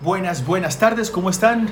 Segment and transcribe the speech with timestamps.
[0.00, 1.68] Buenas, buenas tardes, ¿cómo están?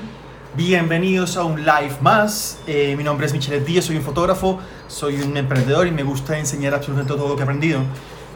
[0.55, 2.57] Bienvenidos a un live más.
[2.65, 6.39] Eh, mi nombre es Michelle Díaz, soy un fotógrafo, soy un emprendedor y me gusta
[6.39, 7.81] enseñar absolutamente todo lo que he aprendido.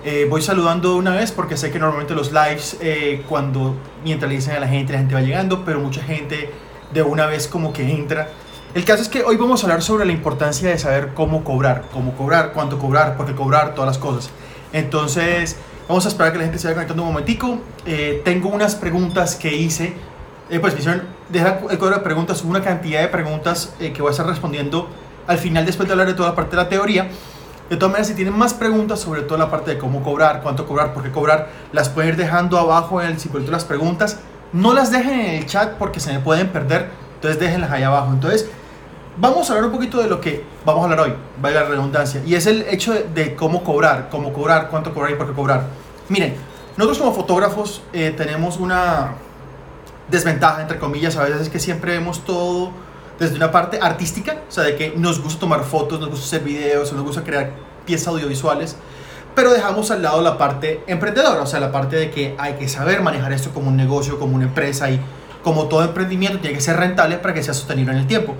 [0.04, 4.36] Eh, voy saludando una vez porque sé que normalmente los lives, eh, cuando mientras le
[4.36, 6.52] dicen a la gente, la gente va llegando, pero mucha gente
[6.94, 8.30] de una vez como que entra.
[8.76, 11.86] El caso es que hoy vamos a hablar sobre la importancia de saber cómo cobrar,
[11.94, 14.30] cómo cobrar, cuánto cobrar, por qué cobrar, todas las cosas.
[14.74, 15.56] Entonces,
[15.88, 17.60] vamos a esperar que la gente se vaya conectando un momentico.
[17.86, 19.94] Eh, tengo unas preguntas que hice.
[20.50, 24.02] Eh, pues me hicieron, deja el cuadro de preguntas, una cantidad de preguntas eh, que
[24.02, 24.90] voy a estar respondiendo
[25.28, 27.10] al final después de hablar de toda la parte de la teoría.
[27.70, 30.66] De todas maneras, si tienen más preguntas sobre toda la parte de cómo cobrar, cuánto
[30.66, 34.20] cobrar, por qué cobrar, las pueden ir dejando abajo en el circulito de las preguntas.
[34.54, 38.14] No las dejen en el chat porque se me pueden perder, entonces déjenlas ahí abajo.
[38.14, 38.50] Entonces,
[39.20, 42.22] vamos a hablar un poquito de lo que vamos a hablar hoy, vaya la redundancia,
[42.26, 45.64] y es el hecho de, cómo cobrar, cómo cobrar, cuánto cobrar y por qué cobrar.
[46.10, 46.36] Miren,
[46.78, 49.16] nosotros como fotógrafos eh, tenemos una
[50.10, 52.72] desventaja, entre comillas, a veces es que siempre vemos todo
[53.20, 56.42] desde una parte artística, o sea, de que nos gusta tomar fotos, nos gusta hacer
[56.42, 57.52] videos, nos gusta crear
[57.86, 58.76] piezas audiovisuales,
[59.34, 62.68] pero dejamos al lado la parte emprendedora, o sea, la parte de que hay que
[62.70, 65.00] saber manejar esto como un negocio, como una empresa y
[65.44, 68.36] como todo emprendimiento tiene que ser rentable para que sea sostenible en el tiempo.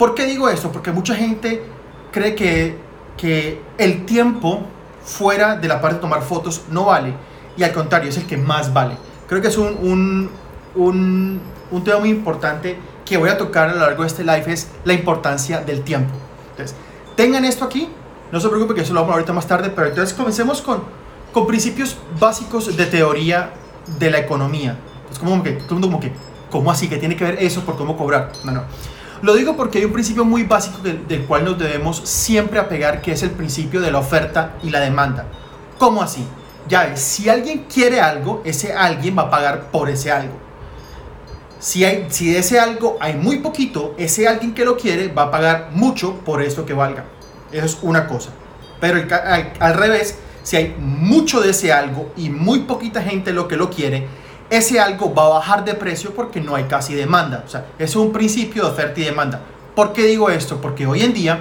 [0.00, 0.72] ¿Por qué digo esto?
[0.72, 1.62] Porque mucha gente
[2.10, 2.74] cree que,
[3.18, 4.62] que el tiempo
[5.04, 7.12] fuera de la parte de tomar fotos no vale
[7.54, 8.96] y al contrario es el que más vale.
[9.28, 10.30] Creo que es un,
[10.74, 14.50] un, un, tema muy importante que voy a tocar a lo largo de este live
[14.50, 16.14] es la importancia del tiempo.
[16.52, 16.74] Entonces,
[17.14, 17.86] tengan esto aquí,
[18.32, 20.82] no se preocupen que eso lo vamos ahorita más tarde, pero entonces comencemos con,
[21.30, 23.50] con principios básicos de teoría
[23.98, 24.78] de la economía.
[25.12, 26.10] Es como que, como que,
[26.50, 26.88] ¿cómo así?
[26.88, 28.32] que tiene que ver eso por cómo cobrar?
[28.44, 28.62] No, no.
[29.22, 33.12] Lo digo porque hay un principio muy básico del, cual nos debemos siempre apegar, que
[33.12, 35.26] es el principio de la oferta y la demanda.
[35.78, 36.24] ¿Cómo así?
[36.68, 40.34] Ya ves, si alguien quiere algo, ese alguien va a pagar por ese algo.
[41.58, 45.24] Si, hay, si de ese algo hay muy poquito, ese alguien que lo quiere va
[45.24, 47.04] a pagar mucho por eso que valga.
[47.52, 48.30] Eso es una cosa.
[48.80, 48.98] Pero
[49.58, 53.68] al revés, si hay mucho de ese algo y muy poquita gente lo que lo
[53.68, 54.06] quiere,
[54.50, 57.44] ese algo va a bajar de precio porque no hay casi demanda.
[57.46, 59.40] O sea, es un principio de oferta y demanda.
[59.74, 60.60] ¿Por qué digo esto?
[60.60, 61.40] Porque hoy en día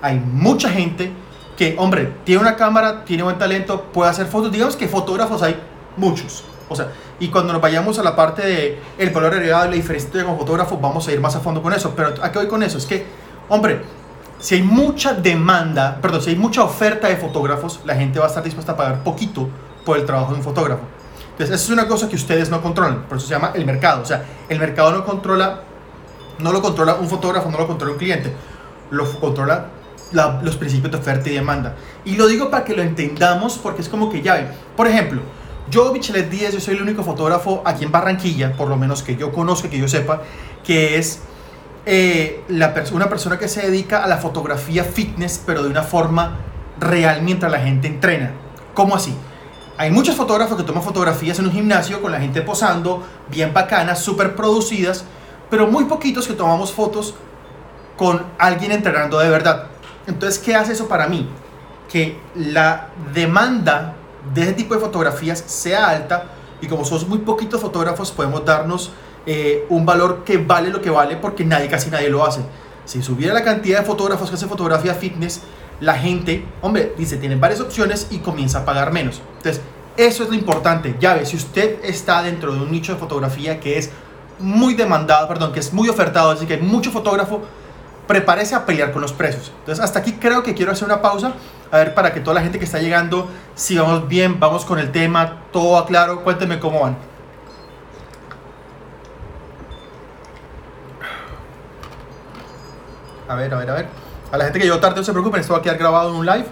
[0.00, 1.12] hay mucha gente
[1.56, 4.50] que, hombre, tiene una cámara, tiene buen talento, puede hacer fotos.
[4.50, 5.56] Digamos que fotógrafos hay
[5.96, 6.44] muchos.
[6.68, 6.90] O sea,
[7.20, 10.38] y cuando nos vayamos a la parte de el valor agregado y la diferencia como
[10.38, 11.92] fotógrafo, vamos a ir más a fondo con eso.
[11.94, 12.78] Pero ¿a qué voy con eso?
[12.78, 13.06] Es que,
[13.48, 13.82] hombre,
[14.38, 18.28] si hay mucha demanda, perdón, si hay mucha oferta de fotógrafos, la gente va a
[18.28, 19.48] estar dispuesta a pagar poquito
[19.84, 20.82] por el trabajo de un fotógrafo.
[21.36, 24.00] Entonces, esa es una cosa que ustedes no controlan, por eso se llama el mercado.
[24.00, 25.60] O sea, el mercado no controla,
[26.38, 28.32] no lo controla un fotógrafo, no lo controla un cliente,
[28.90, 29.66] lo controla
[30.12, 31.76] los principios de oferta y demanda.
[32.06, 34.48] Y lo digo para que lo entendamos porque es como que ya ven.
[34.74, 35.20] Por ejemplo,
[35.68, 39.16] yo, Michelet Díaz, yo soy el único fotógrafo aquí en Barranquilla, por lo menos que
[39.16, 40.22] yo conozca, que yo sepa,
[40.64, 41.20] que es
[41.84, 46.38] eh, una persona que se dedica a la fotografía fitness, pero de una forma
[46.80, 48.32] real mientras la gente entrena.
[48.72, 49.14] ¿Cómo así?
[49.78, 54.00] Hay muchos fotógrafos que toman fotografías en un gimnasio con la gente posando, bien bacanas,
[54.00, 55.04] súper producidas,
[55.50, 57.14] pero muy poquitos que tomamos fotos
[57.96, 59.66] con alguien entrenando de verdad.
[60.06, 61.28] Entonces, ¿qué hace eso para mí?
[61.90, 63.94] Que la demanda
[64.32, 66.24] de ese tipo de fotografías sea alta
[66.62, 68.92] y como somos muy poquitos fotógrafos podemos darnos
[69.26, 72.40] eh, un valor que vale lo que vale porque nadie, casi nadie lo hace.
[72.86, 75.42] Si subiera la cantidad de fotógrafos que hacen fotografía fitness,
[75.80, 79.20] la gente, hombre, dice, tienen varias opciones y comienza a pagar menos.
[79.38, 79.62] Entonces,
[79.96, 80.96] eso es lo importante.
[81.00, 83.90] Ya ve, si usted está dentro de un nicho de fotografía que es
[84.38, 87.42] muy demandado, perdón, que es muy ofertado, así que hay mucho fotógrafo,
[88.06, 89.52] prepárese a pelear con los precios.
[89.60, 91.34] Entonces, hasta aquí creo que quiero hacer una pausa.
[91.70, 94.78] A ver, para que toda la gente que está llegando, si vamos bien, vamos con
[94.78, 96.96] el tema, todo aclaro, cuéntenme cómo van.
[103.28, 104.06] A ver, a ver, a ver.
[104.32, 106.16] A la gente que llegó tarde, no se preocupen, esto va a quedar grabado en
[106.16, 106.46] un live.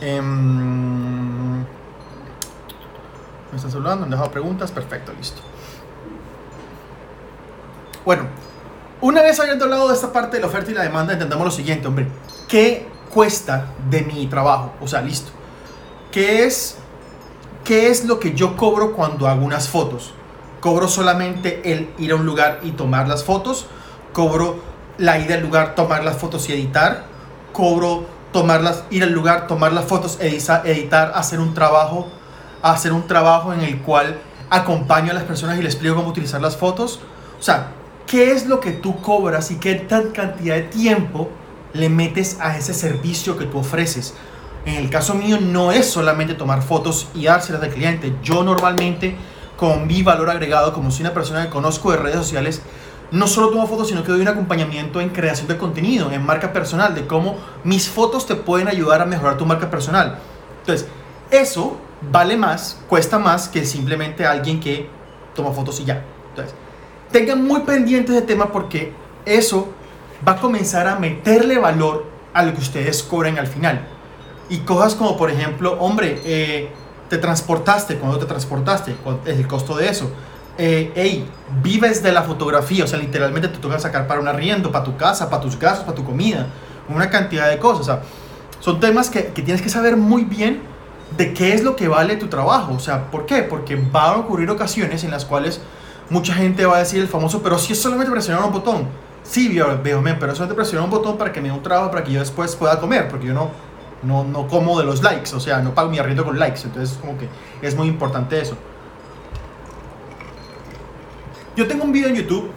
[0.00, 1.58] Em,
[3.50, 4.00] ¿Me están saludando?
[4.00, 4.70] ¿Me han dejado preguntas?
[4.70, 5.40] Perfecto, listo.
[8.04, 8.24] Bueno,
[9.00, 11.50] una vez habiendo hablado de esta parte de la oferta y la demanda, entendamos lo
[11.50, 12.08] siguiente, hombre.
[12.48, 14.72] ¿Qué cuesta de mi trabajo?
[14.80, 15.30] O sea, listo.
[16.10, 16.78] ¿Qué es,
[17.64, 20.14] qué es lo que yo cobro cuando hago unas fotos?
[20.60, 23.66] ¿Cobro solamente el ir a un lugar y tomar las fotos?
[24.12, 24.67] ¿Cobro
[24.98, 27.04] la ida al lugar, tomar las fotos y editar.
[27.52, 32.08] Cobro tomarlas, ir al lugar, tomar las fotos, editar, hacer un trabajo,
[32.62, 34.18] hacer un trabajo en el cual
[34.50, 37.00] acompaño a las personas y les explico cómo utilizar las fotos.
[37.38, 37.68] O sea,
[38.06, 41.30] ¿qué es lo que tú cobras y qué tan cantidad de tiempo
[41.72, 44.14] le metes a ese servicio que tú ofreces?
[44.66, 48.14] En el caso mío no es solamente tomar fotos y dárselas al cliente.
[48.22, 49.16] Yo normalmente
[49.56, 52.62] con mi valor agregado, como soy una persona que conozco de redes sociales,
[53.10, 56.52] no solo tomo fotos, sino que doy un acompañamiento en creación de contenido, en marca
[56.52, 60.18] personal, de cómo mis fotos te pueden ayudar a mejorar tu marca personal.
[60.60, 60.88] Entonces,
[61.30, 61.78] eso
[62.10, 64.88] vale más, cuesta más que simplemente alguien que
[65.34, 66.04] toma fotos y ya.
[66.30, 66.54] Entonces,
[67.10, 68.92] tengan muy pendiente ese tema porque
[69.24, 69.68] eso
[70.26, 73.86] va a comenzar a meterle valor a lo que ustedes cobren al final.
[74.50, 76.70] Y cosas como, por ejemplo, hombre, eh,
[77.08, 78.94] te transportaste, cuando te transportaste,
[79.24, 80.10] es el costo de eso.
[80.60, 81.24] Eh, hey,
[81.62, 84.96] vives de la fotografía, o sea, literalmente te toca sacar para un arriendo, para tu
[84.96, 86.48] casa, para tus gastos, para tu comida,
[86.88, 87.80] una cantidad de cosas.
[87.80, 88.02] O sea,
[88.58, 90.60] son temas que, que tienes que saber muy bien
[91.16, 92.74] de qué es lo que vale tu trabajo.
[92.74, 93.42] O sea, ¿por qué?
[93.42, 95.60] Porque van a ocurrir ocasiones en las cuales
[96.10, 98.88] mucha gente va a decir el famoso, pero si es solamente presionar un botón.
[99.22, 102.02] Sí, veo, veo pero solamente presionar un botón para que me dé un trabajo, para
[102.02, 103.50] que yo después pueda comer, porque yo no,
[104.02, 106.62] no, no como de los likes, o sea, no pago mi arriendo con likes.
[106.64, 107.28] Entonces, como que
[107.60, 108.56] es muy importante eso.
[111.58, 112.52] Yo tengo un video en YouTube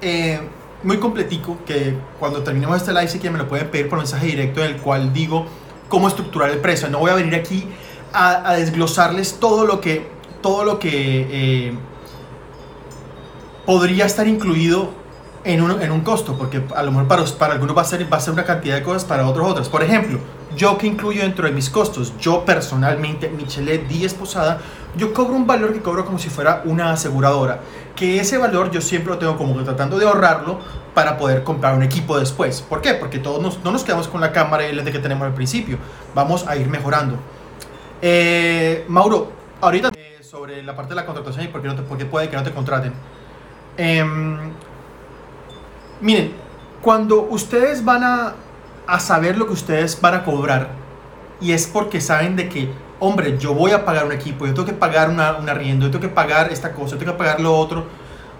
[0.00, 0.38] eh,
[0.84, 4.26] muy completico que cuando terminemos este live sí que me lo pueden pedir por mensaje
[4.28, 5.44] directo en el cual digo
[5.88, 6.88] cómo estructurar el precio.
[6.88, 7.66] No voy a venir aquí
[8.12, 10.06] a, desglosarles todo lo que,
[10.40, 11.74] todo lo que eh,
[13.64, 14.90] podría estar incluido
[15.46, 18.12] en un, en un, costo, porque a lo mejor para, para algunos va a, ser,
[18.12, 19.68] va a ser una cantidad de cosas, para otros otras.
[19.68, 20.18] Por ejemplo,
[20.56, 24.58] yo que incluyo dentro de mis costos, yo personalmente, Michelet Díez Posada,
[24.96, 27.60] yo cobro un valor que cobro como si fuera una aseguradora,
[27.94, 30.58] que ese valor yo siempre lo tengo como tratando de ahorrarlo
[30.94, 32.60] para poder comprar un equipo después.
[32.62, 32.94] ¿Por qué?
[32.94, 35.78] Porque todos no nos quedamos con la cámara y el lente que tenemos al principio,
[36.14, 37.18] vamos a ir mejorando.
[38.02, 41.82] Eh, Mauro, ahorita eh, sobre la parte de la contratación y por qué, no te,
[41.82, 42.92] por qué puede que no te contraten.
[43.76, 44.52] Em,
[46.00, 46.32] miren,
[46.82, 48.34] cuando ustedes van a,
[48.86, 50.68] a saber lo que ustedes van a cobrar,
[51.40, 54.66] y es porque saben de que hombre, yo voy a pagar un equipo, yo tengo
[54.66, 57.40] que pagar una, un arriendo, yo tengo que pagar esta cosa, yo tengo que pagar
[57.40, 57.84] lo otro,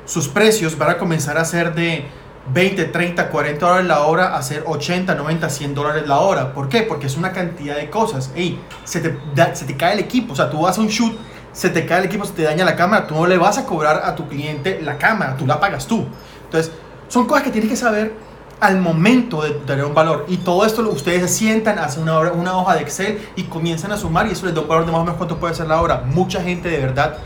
[0.04, 2.06] sus precios van a comenzar a ser de
[2.52, 6.52] 20, 30, 40 dólares la hora a ser 80, 90, 100 dólares la hora.
[6.52, 6.82] ¿Por qué?
[6.82, 8.30] Porque es una cantidad de cosas.
[8.36, 9.18] Ey, se te,
[9.54, 10.32] se te cae el equipo.
[10.32, 11.12] O sea, tú vas a un shoot,
[11.52, 13.08] se te cae el equipo, se te daña la cámara.
[13.08, 16.06] Tú no le vas a cobrar a tu cliente la cámara, tú la pagas tú.
[16.44, 16.72] Entonces,
[17.08, 18.14] son cosas que tienes que saber
[18.60, 20.24] al momento de tener un valor.
[20.28, 23.96] Y todo esto ustedes se sientan, hacen una, una hoja de Excel y comienzan a
[23.96, 25.80] sumar y eso les da un valor de más o menos cuánto puede ser la
[25.80, 26.02] hora.
[26.06, 27.18] Mucha gente de verdad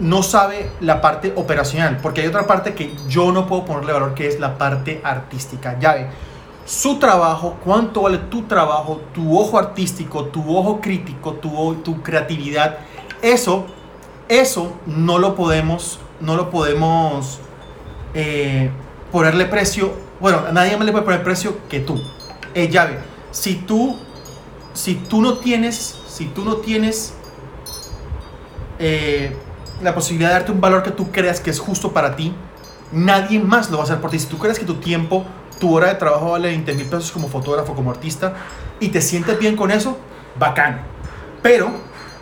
[0.00, 4.14] no sabe la parte operacional, porque hay otra parte que yo no puedo ponerle valor,
[4.14, 5.78] que es la parte artística.
[5.78, 6.08] Ya ve,
[6.64, 12.78] su trabajo, cuánto vale tu trabajo, tu ojo artístico, tu ojo crítico, tu, tu creatividad,
[13.22, 13.66] eso,
[14.28, 17.38] eso no lo podemos, no lo podemos
[18.14, 18.70] eh,
[19.12, 19.92] ponerle precio.
[20.20, 22.00] Bueno, nadie más le puede poner precio que tú.
[22.54, 22.98] Eh, ya ve,
[23.30, 23.96] si tú,
[24.72, 27.14] si tú no tienes, si tú no tienes
[28.78, 29.36] eh,
[29.82, 32.32] la posibilidad de darte un valor que tú creas que es justo para ti,
[32.92, 34.18] nadie más lo va a hacer por ti.
[34.18, 35.24] Si tú crees que tu tiempo,
[35.58, 38.34] tu hora de trabajo vale 20 mil pesos como fotógrafo, como artista,
[38.80, 39.98] y te sientes bien con eso,
[40.38, 40.82] bacán.
[41.42, 41.70] Pero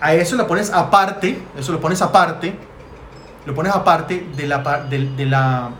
[0.00, 2.56] a eso lo pones aparte, eso lo pones aparte,
[3.46, 5.70] lo pones aparte de la, de, de la,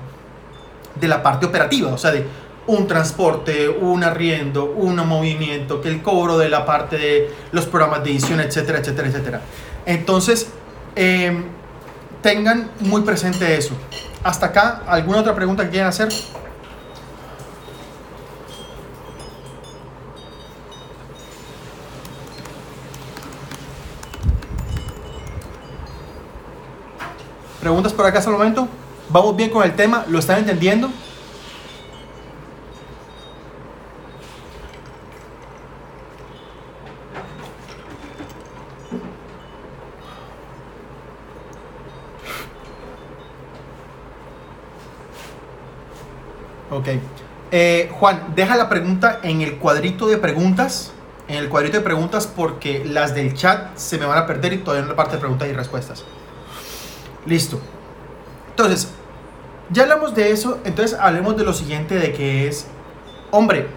[0.95, 2.27] de la parte operativa, o sea, de
[2.67, 8.05] un transporte, un arriendo, un movimiento, que el cobro de la parte de los programas
[8.05, 9.41] de edición, etcétera, etcétera, etcétera.
[9.85, 10.49] Entonces,
[10.95, 11.43] eh,
[12.23, 13.75] tengan muy presente eso.
[14.23, 16.09] Hasta acá, ¿alguna otra pregunta que quieran hacer?
[27.61, 28.69] ¿Preguntas por acá hasta el momento?
[29.09, 30.05] ¿Vamos bien con el tema?
[30.09, 30.91] ¿Lo están entendiendo?
[46.71, 46.89] Ok.
[47.51, 50.93] Eh, Juan, deja la pregunta en el cuadrito de preguntas.
[51.29, 54.59] En el cuadrito de preguntas porque las del chat se me van a perder y
[54.59, 56.05] todavía no la parte de preguntas y respuestas.
[57.27, 57.61] Listo.
[58.53, 58.89] Entonces,
[59.71, 60.59] ya hablamos de eso.
[60.65, 62.67] Entonces hablemos de lo siguiente de que es,
[63.31, 63.69] hombre,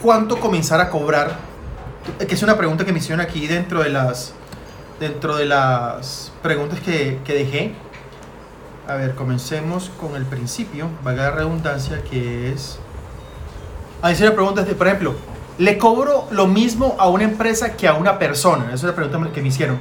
[0.00, 1.36] ¿cuánto comenzar a cobrar?
[2.26, 4.32] Que es una pregunta que me hicieron aquí dentro de las,
[4.98, 7.74] dentro de las preguntas que, que dejé.
[8.88, 12.78] A ver, comencemos con el principio, valga la redundancia, que es...
[14.00, 15.14] Ahí se le pregunta, por ejemplo,
[15.58, 18.66] ¿le cobro lo mismo a una empresa que a una persona?
[18.66, 19.78] Esa es la pregunta que me hicieron.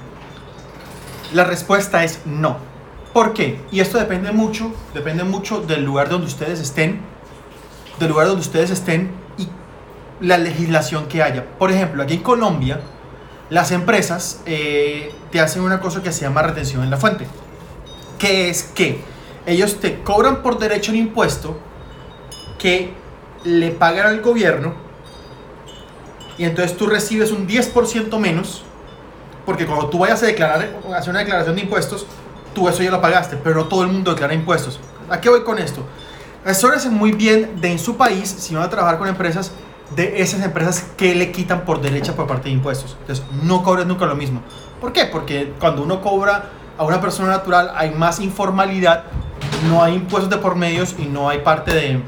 [1.33, 2.70] La respuesta es no.
[3.13, 3.59] ¿Por qué?
[3.71, 7.01] Y esto depende mucho, depende mucho del lugar donde ustedes estén,
[7.99, 9.47] del lugar donde ustedes estén y
[10.21, 11.45] la legislación que haya.
[11.57, 12.79] Por ejemplo, aquí en Colombia,
[13.49, 17.27] las empresas eh, te hacen una cosa que se llama retención en la fuente,
[18.17, 19.01] que es que
[19.45, 21.59] ellos te cobran por derecho un impuesto
[22.57, 22.93] que
[23.43, 24.73] le pagan al gobierno
[26.37, 28.63] y entonces tú recibes un 10% menos
[29.45, 32.05] porque cuando tú vayas a declarar, a hacer una declaración de impuestos,
[32.53, 34.79] tú eso ya lo pagaste, pero no todo el mundo declara impuestos.
[35.09, 35.83] ¿A qué voy con esto?
[36.45, 39.51] Asesórese muy bien de en su país, si van a trabajar con empresas,
[39.95, 42.97] de esas empresas que le quitan por derecha por parte de impuestos.
[43.01, 44.41] Entonces, no cobres nunca lo mismo.
[44.79, 45.05] ¿Por qué?
[45.05, 49.03] Porque cuando uno cobra a una persona natural hay más informalidad,
[49.69, 52.01] no hay impuestos de por medios y no hay parte de,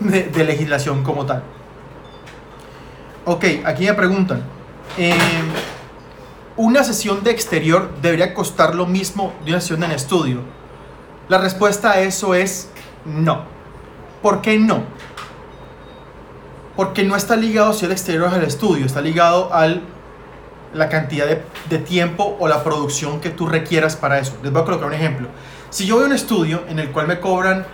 [0.00, 1.42] de, legislación como tal.
[3.24, 4.42] Ok, aquí me preguntan.
[4.98, 5.14] Eh,
[6.56, 10.40] ¿Una sesión de exterior debería costar lo mismo de una sesión en estudio?
[11.28, 12.68] La respuesta a eso es
[13.06, 13.44] no.
[14.20, 14.82] ¿Por qué no?
[16.76, 19.66] Porque no está ligado si el exterior es el estudio, está ligado a
[20.74, 24.34] la cantidad de, de, tiempo o la producción que tú requieras para eso.
[24.42, 25.28] Les voy a colocar un ejemplo.
[25.70, 27.64] Si yo voy a un estudio en el cual me cobran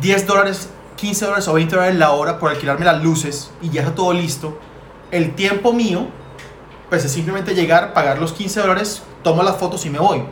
[0.00, 3.82] 10 dólares, 15 dólares o 20 dólares la hora por alquilarme las luces y ya
[3.82, 4.60] está todo listo,
[5.10, 6.06] el tiempo mío
[6.88, 10.22] pues es simplemente llegar, pagar los 15 dólares, tomo las fotos y me voy.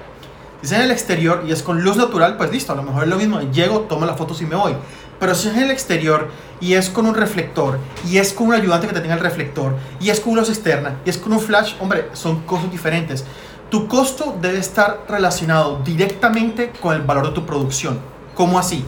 [0.63, 3.05] Si es en el exterior y es con luz natural, pues listo, a lo mejor
[3.05, 4.75] es lo mismo, llego, tomo las fotos y me voy.
[5.21, 6.29] Pero si es en el exterior
[6.61, 9.75] y es con un reflector, y es con un ayudante que te tenga el reflector,
[10.01, 13.25] y es con luz externa, y es con un flash, hombre, son cosas diferentes.
[13.71, 17.99] Tu costo debe estar relacionado directamente con el valor de tu producción.
[18.35, 18.85] ¿Cómo así?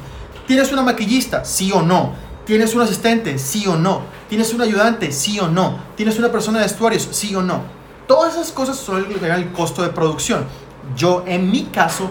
[0.46, 1.44] ¿Tienes una maquillista?
[1.44, 2.12] Sí o no.
[2.48, 3.38] ¿Tienes un asistente?
[3.38, 4.04] Sí o no.
[4.26, 5.12] ¿Tienes un ayudante?
[5.12, 5.80] Sí o no.
[5.96, 7.06] ¿Tienes una persona de vestuarios?
[7.10, 7.60] Sí o no.
[8.06, 10.46] Todas esas cosas son el costo de producción.
[10.96, 12.08] Yo, en mi caso,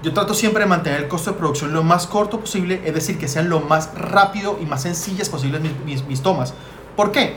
[0.00, 3.18] yo trato siempre de mantener el costo de producción lo más corto posible, es decir,
[3.18, 6.54] que sean lo más rápido y más sencillas posibles mis, mis, tomas.
[6.94, 7.34] ¿Por qué?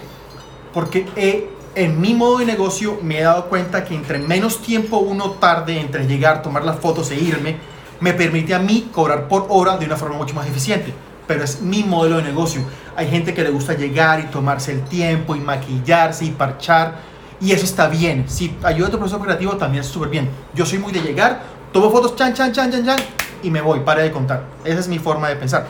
[0.72, 5.32] Porque en mi modo de negocio me he dado cuenta que entre menos tiempo uno
[5.32, 7.58] tarde entre llegar, tomar las fotos e irme,
[8.02, 10.94] me permite a mí cobrar por hora de una forma mucho más eficiente
[11.28, 12.62] pero es mi modelo de negocio.
[12.96, 16.96] Hay gente que le gusta llegar y tomarse el tiempo y maquillarse y parchar.
[17.42, 18.26] Y eso está bien.
[18.28, 20.30] Si ayuda a tu proceso creativo, también es súper bien.
[20.54, 21.42] Yo soy muy de llegar,
[21.72, 22.98] tomo fotos, chan, chan, chan, chan, chan,
[23.44, 24.44] y me voy, para de contar.
[24.64, 25.68] Esa es mi forma de pensar.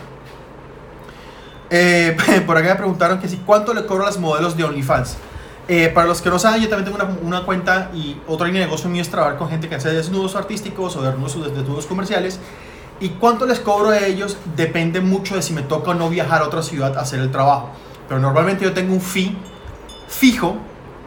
[1.70, 5.18] Eh, por acá me preguntaron que si cuánto le cobro a los modelos de OnlyFans.
[5.68, 8.62] Eh, para los que no saben, yo también tengo una, una, cuenta y otra línea
[8.62, 12.40] de negocio mío es trabajar con gente que hace desnudos artísticos o desnudos, desnudos comerciales.
[13.00, 16.42] Y cuánto les cobro a ellos depende mucho de si me toca o no viajar
[16.42, 17.70] a otra ciudad a hacer el trabajo.
[18.08, 19.36] Pero normalmente yo tengo un fee
[20.08, 20.58] fijo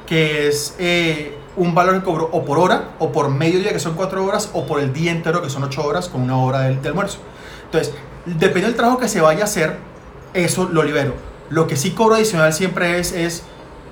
[0.07, 3.79] que es eh, un valor que cobro o por hora, o por medio día que
[3.79, 6.61] son cuatro horas, o por el día entero que son ocho horas con una hora
[6.61, 7.19] de, almuerzo.
[7.65, 9.77] Entonces, depende del trabajo que se vaya a hacer,
[10.35, 11.15] eso lo libero.
[11.51, 13.43] Lo que sí cobro adicional siempre es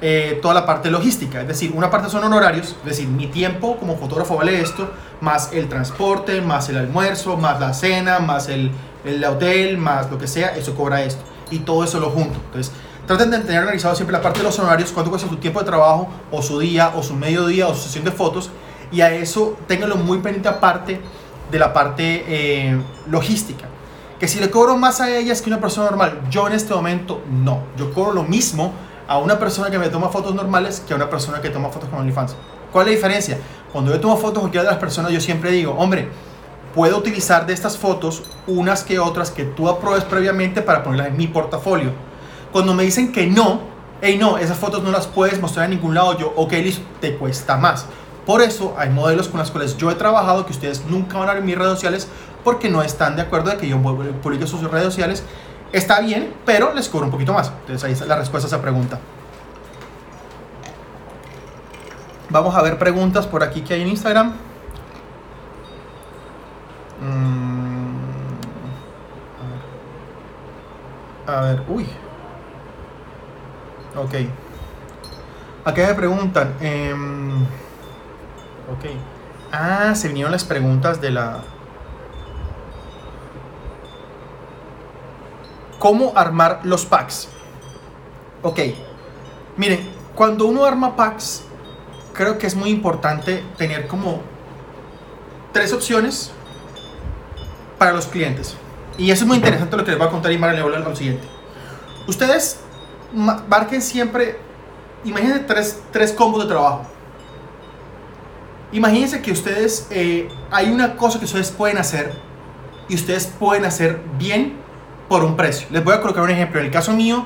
[0.00, 1.40] eh, toda la parte logística.
[1.40, 5.50] Es decir, una parte son honorarios, es decir, mi tiempo como fotógrafo vale esto, más
[5.52, 8.70] el transporte, más el almuerzo, más la cena, más el,
[9.04, 11.22] el hotel, más lo que sea, eso cobra esto.
[11.50, 12.38] Y todo eso lo junto.
[12.46, 12.72] Entonces,
[13.06, 15.66] traten de tener organizado siempre la parte de los honorarios, cuánto cuesta su tiempo de
[15.66, 18.50] trabajo, o su día, o su mediodía, o su sesión de fotos,
[18.92, 21.00] y a eso ténganlo muy pendiente aparte
[21.50, 23.66] de la parte eh, logística.
[24.18, 27.22] Que si le cobro más a ellas que una persona normal, yo en este momento
[27.30, 27.60] no.
[27.76, 28.72] Yo cobro lo mismo
[29.08, 31.88] a una persona que me toma fotos normales que a una persona que toma fotos
[31.88, 32.34] con OnlyFans.
[32.72, 33.38] ¿Cuál es la diferencia?
[33.72, 36.08] Cuando yo tomo fotos con cualquiera de las personas, yo siempre digo, hombre,
[36.74, 41.16] puedo utilizar de estas fotos unas que otras que tú apruebes previamente para ponerlas en
[41.16, 41.90] mi portafolio.
[42.52, 43.60] Cuando me dicen que no,
[44.02, 47.16] hey, no, esas fotos no las puedes mostrar en ningún lado, yo, ok, listo, te
[47.16, 47.86] cuesta más.
[48.26, 51.32] Por eso hay modelos con los cuales yo he trabajado que ustedes nunca van a
[51.32, 52.08] ver en mis redes sociales
[52.42, 55.22] porque no están de acuerdo de que yo publique sus redes sociales
[55.76, 57.48] Está bien, pero les cobro un poquito más.
[57.48, 58.98] Entonces ahí está la respuesta a esa pregunta.
[62.30, 64.32] Vamos a ver preguntas por aquí que hay en Instagram.
[66.98, 67.96] Mm,
[71.26, 71.86] a ver, uy.
[73.96, 74.14] Ok.
[75.66, 76.54] Aquí me preguntan.
[76.58, 78.84] Em, ok.
[79.52, 81.42] Ah, se vinieron las preguntas de la,
[85.78, 87.28] ¿Cómo armar los packs?
[88.42, 88.60] Ok,
[89.56, 91.44] miren, cuando uno arma packs,
[92.14, 94.20] creo que es muy importante tener como
[95.52, 96.32] tres opciones
[97.78, 98.56] para los clientes.
[98.98, 100.74] Y eso es muy interesante lo que les voy a contar y Mara le voy
[100.74, 101.26] a lo siguiente.
[102.06, 102.60] Ustedes
[103.12, 104.38] marquen siempre,
[105.04, 106.86] imagínense tres, tres combos de trabajo.
[108.72, 112.12] Imagínense que ustedes, eh, hay una cosa que ustedes pueden hacer
[112.88, 114.65] y ustedes pueden hacer bien
[115.08, 115.68] por un precio.
[115.70, 116.60] Les voy a colocar un ejemplo.
[116.60, 117.24] En el caso mío,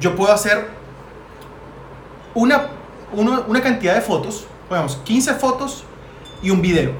[0.00, 0.68] yo puedo hacer
[2.34, 2.68] una,
[3.12, 5.84] una, cantidad de fotos Pongamos 15 fotos
[6.42, 6.92] y un video.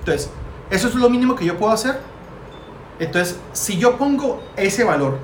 [0.00, 0.30] Entonces,
[0.68, 2.00] eso es lo mínimo que yo puedo hacer.
[2.98, 5.18] Entonces, si yo pongo ese valor,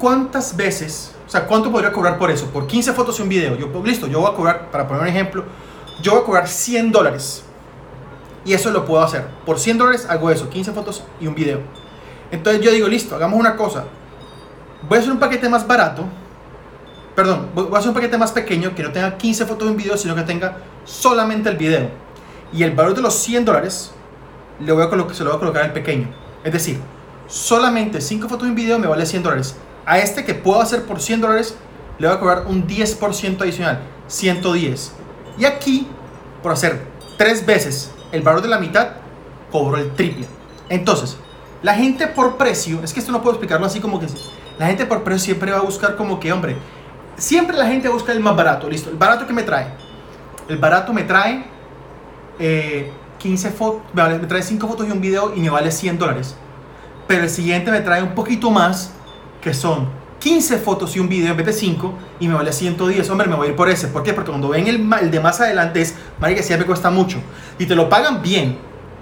[0.00, 2.46] ¿cuántas veces, o sea, cuánto podría cobrar por eso?
[2.46, 3.56] Por 15 fotos y un video.
[3.56, 5.44] Yo, listo, yo voy a cobrar, para poner un ejemplo,
[6.02, 7.44] yo voy a cobrar 100 dólares.
[8.44, 9.26] Y eso lo puedo hacer.
[9.44, 11.60] Por 100 dólares hago eso, 15 fotos y un video.
[12.30, 13.84] Entonces yo digo, listo, hagamos una cosa.
[14.88, 16.04] Voy a hacer un paquete más barato.
[17.14, 19.76] Perdón, voy a hacer un paquete más pequeño que no tenga 15 fotos y un
[19.76, 21.88] video, sino que tenga solamente el video.
[22.52, 23.92] Y el valor de los 100 dólares
[24.60, 26.08] le voy a se lo voy a colocar al pequeño.
[26.44, 26.78] Es decir,
[27.26, 29.56] solamente 5 fotos y un video me vale 100 dólares.
[29.84, 31.56] A este que puedo hacer por 100 dólares,
[31.98, 34.92] le voy a cobrar un 10% adicional, 110.
[35.38, 35.88] Y aquí,
[36.42, 36.86] por hacer
[37.18, 38.88] 3 veces el valor de la mitad,
[39.50, 40.26] cobro el triple.
[40.68, 41.16] Entonces,
[41.66, 44.06] la gente por precio, es que esto no puedo explicarlo así como que
[44.56, 46.54] la gente por precio siempre va a buscar como que, hombre,
[47.16, 49.66] siempre la gente busca el más barato, listo, el barato que me trae.
[50.48, 51.44] El barato me trae
[53.18, 56.36] 15 fotos, me trae 5 fotos y un video y me vale 100 dólares.
[57.08, 58.92] Pero el siguiente me trae un poquito más,
[59.40, 59.88] que son
[60.20, 63.10] 15 fotos y un video en vez de 5 y me vale 110.
[63.10, 63.88] Hombre, me voy a ir por ese.
[63.88, 64.12] ¿Por qué?
[64.12, 67.18] Porque cuando ven el, el de más adelante es, que siempre cuesta mucho.
[67.58, 68.56] Y te lo pagan bien.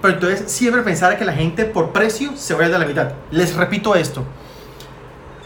[0.05, 3.13] Pero entonces siempre pensar que la gente por precio se vaya de la mitad.
[3.31, 4.23] Les repito esto.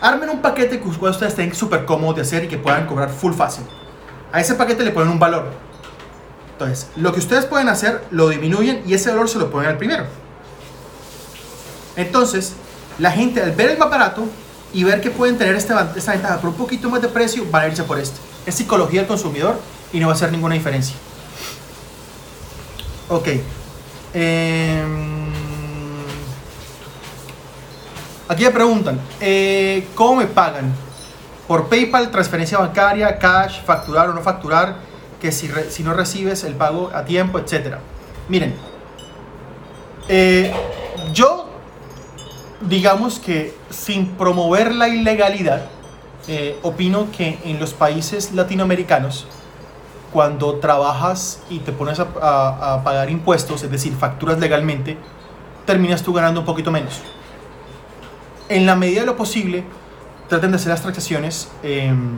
[0.02, 3.32] Armen un paquete que ustedes estén súper cómodos de hacer y que puedan cobrar full
[3.32, 3.64] fácil.
[4.34, 5.46] A ese paquete le ponen un valor.
[6.52, 9.78] Entonces, lo que ustedes pueden hacer, lo disminuyen y ese valor se lo ponen al
[9.78, 10.04] primero.
[11.96, 12.52] Entonces,
[12.98, 14.26] la gente al ver el más barato
[14.74, 17.64] y ver que pueden tener esta, esta ventaja por un poquito más de precio, van
[17.64, 18.20] a irse por este.
[18.46, 19.58] Es psicología del consumidor
[19.94, 20.98] y no va a hacer ninguna diferencia.
[23.08, 23.30] Ok.
[24.14, 25.30] Em,
[28.28, 30.74] aquí me preguntan, eh, ¿cómo me pagan?
[31.48, 34.78] ¿Por PayPal, transferencia bancaria, cash, facturar o no facturar?
[35.22, 35.50] Que si,
[35.84, 37.78] no recibes el pago a tiempo, etc.
[38.30, 38.56] Miren,
[40.08, 40.54] eh,
[41.14, 41.50] yo
[42.62, 45.66] digamos que sin promover la ilegalidad,
[46.28, 49.28] eh, opino que en los países latinoamericanos
[50.12, 54.98] cuando trabajas y te pones a, pagar impuestos, es decir, facturas legalmente,
[55.66, 57.02] terminas tú ganando un poquito menos.
[58.48, 59.64] En la medida de lo posible,
[60.28, 62.18] traten de hacer las transacciones em,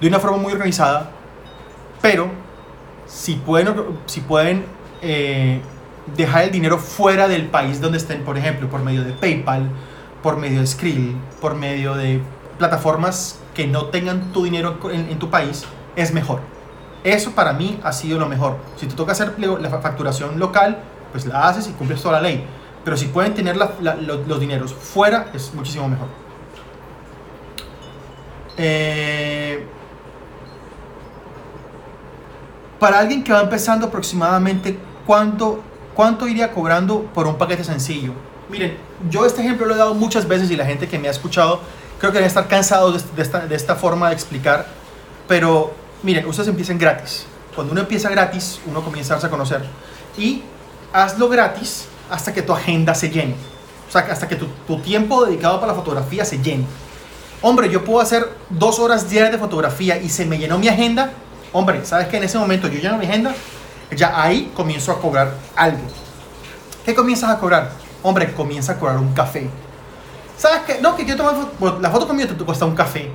[0.00, 1.10] de una forma muy organizada,
[2.02, 2.30] pero
[3.06, 3.74] si pueden,
[4.06, 4.66] si pueden
[5.00, 5.60] eh,
[6.16, 9.70] dejar el dinero fuera del país donde estén, por ejemplo, por medio de PayPal,
[10.22, 12.20] por medio de Skrill, por medio de
[12.58, 15.64] plataformas que no tengan tu dinero en tu país,
[15.96, 16.59] es mejor.
[17.02, 18.58] Eso para mí ha sido lo mejor.
[18.76, 20.78] Si te toca hacer la facturación local,
[21.12, 22.44] pues la haces y cumples toda la ley.
[22.84, 26.08] Pero si pueden tener los, dineros fuera, es muchísimo mejor.
[28.56, 29.66] Eh,
[32.78, 35.60] para alguien que va empezando aproximadamente, ¿cuánto,
[35.94, 38.12] ¿cuánto iría cobrando por un paquete sencillo?
[38.50, 38.76] Miren,
[39.08, 41.60] yo este ejemplo lo he dado muchas veces y la gente que me ha escuchado
[41.98, 44.66] creo que debe estar cansado de, esta, de esta forma de explicar,
[45.28, 47.26] pero miren, ustedes empiecen gratis.
[47.54, 49.64] Cuando uno empieza gratis, uno comienza a conocer.
[50.16, 50.42] Y
[50.92, 53.34] hazlo gratis hasta que tu agenda se llene.
[53.88, 54.46] O sea, hasta que tu,
[54.78, 56.64] tiempo dedicado para la fotografía se llene.
[57.42, 61.12] Hombre, yo puedo hacer dos horas diarias de fotografía y se me llenó mi agenda.
[61.52, 63.34] Hombre, ¿sabes que en ese momento yo lleno mi agenda?
[63.96, 65.80] Ya ahí comienzo a cobrar algo.
[66.84, 67.72] ¿Qué comienzas a cobrar?
[68.02, 69.48] Hombre, comienza a cobrar un café.
[70.38, 70.80] ¿Sabes qué?
[70.80, 73.10] No, que quiero tomar la foto conmigo te cuesta un café.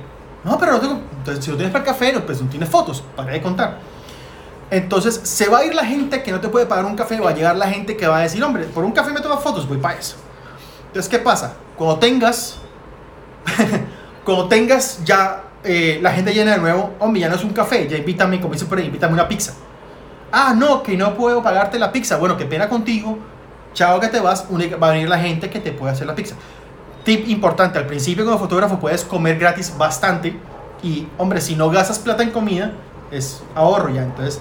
[0.46, 1.00] No, pero no tengo.
[1.18, 3.02] Entonces, si no tienes para el café, pues no tienes fotos.
[3.16, 3.78] Para de contar.
[4.70, 7.18] Entonces, se va a ir la gente que no te puede pagar un café.
[7.18, 9.42] Va a llegar la gente que va a decir, hombre, por un café me tomas
[9.42, 10.16] fotos, voy para eso.
[10.86, 11.54] Entonces, ¿qué pasa?
[11.76, 12.58] Cuando tengas.
[14.24, 17.88] cuando tengas ya eh, la gente llena de nuevo, hombre, ya no es un café,
[17.88, 19.52] ya invítame, como dice por ahí, invítame una pizza.
[20.30, 22.18] Ah, no, que no puedo pagarte la pizza.
[22.18, 23.18] Bueno, qué pena contigo.
[23.74, 26.36] Chao que te vas, va a venir la gente que te puede hacer la pizza.
[27.06, 30.36] Tip importante, al principio como fotógrafo puedes comer gratis bastante
[30.82, 32.72] y hombre, si no gastas plata en comida,
[33.12, 34.02] es ahorro ya.
[34.02, 34.40] Entonces,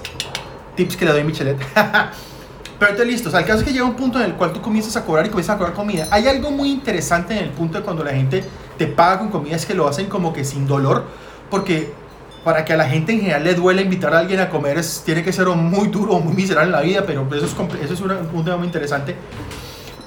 [0.75, 1.60] tips que le doy Michelet.
[2.80, 4.51] Pero entonces listo, o sea, el caso es que llega un punto en el cual
[4.51, 6.08] tú comienzas a cobrar y comienzas a cobrar comida.
[6.10, 8.43] Hay algo muy interesante en el punto de cuando la gente
[8.80, 11.06] te paga con comida, es que lo hacen como que sin dolor,
[11.51, 11.93] porque
[12.43, 15.04] para que a la gente en general le duele invitar a alguien a comer, es,
[15.06, 17.93] tiene que ser muy duro o muy miserable en la vida, pero eso es, eso
[17.93, 19.15] es un tema muy interesante.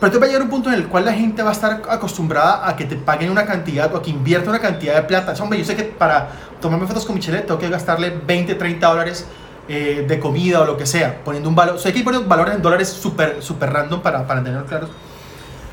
[0.01, 1.83] Pero te va a llegar un punto en el cual la gente va a estar
[1.89, 5.35] acostumbrada a que te paguen una cantidad o a que invierta una cantidad de plata.
[5.43, 6.29] hombre, yo sé que para
[6.61, 9.27] tomarme fotos con Michelle tengo que gastarle 20, 30 dólares
[9.69, 11.79] eh, de comida o lo que sea, poniendo un valor.
[11.79, 14.91] Sé que hay que poner valores en dólares súper super random para, para tenerlo claros.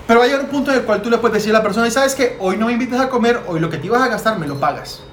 [0.08, 1.64] Pero va a llegar un punto en el cual tú le puedes decir a la
[1.64, 4.02] persona, y sabes que hoy no me invitas a comer, hoy lo que te ibas
[4.02, 5.04] a gastar me lo pagas.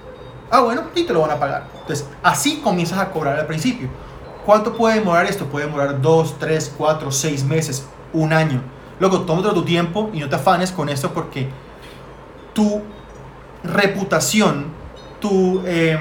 [0.51, 1.64] Ah, bueno, y te lo van a pagar.
[1.81, 3.88] Entonces, así comienzas a cobrar al principio.
[4.44, 5.46] ¿Cuánto puede demorar esto?
[5.46, 8.62] Puede demorar 2, 3, 4, 6 meses, un año.
[9.00, 11.48] Luego, tómate tu tiempo y no te afanes con esto porque
[12.52, 12.83] tu
[13.64, 14.66] reputación,
[15.20, 16.00] tu em,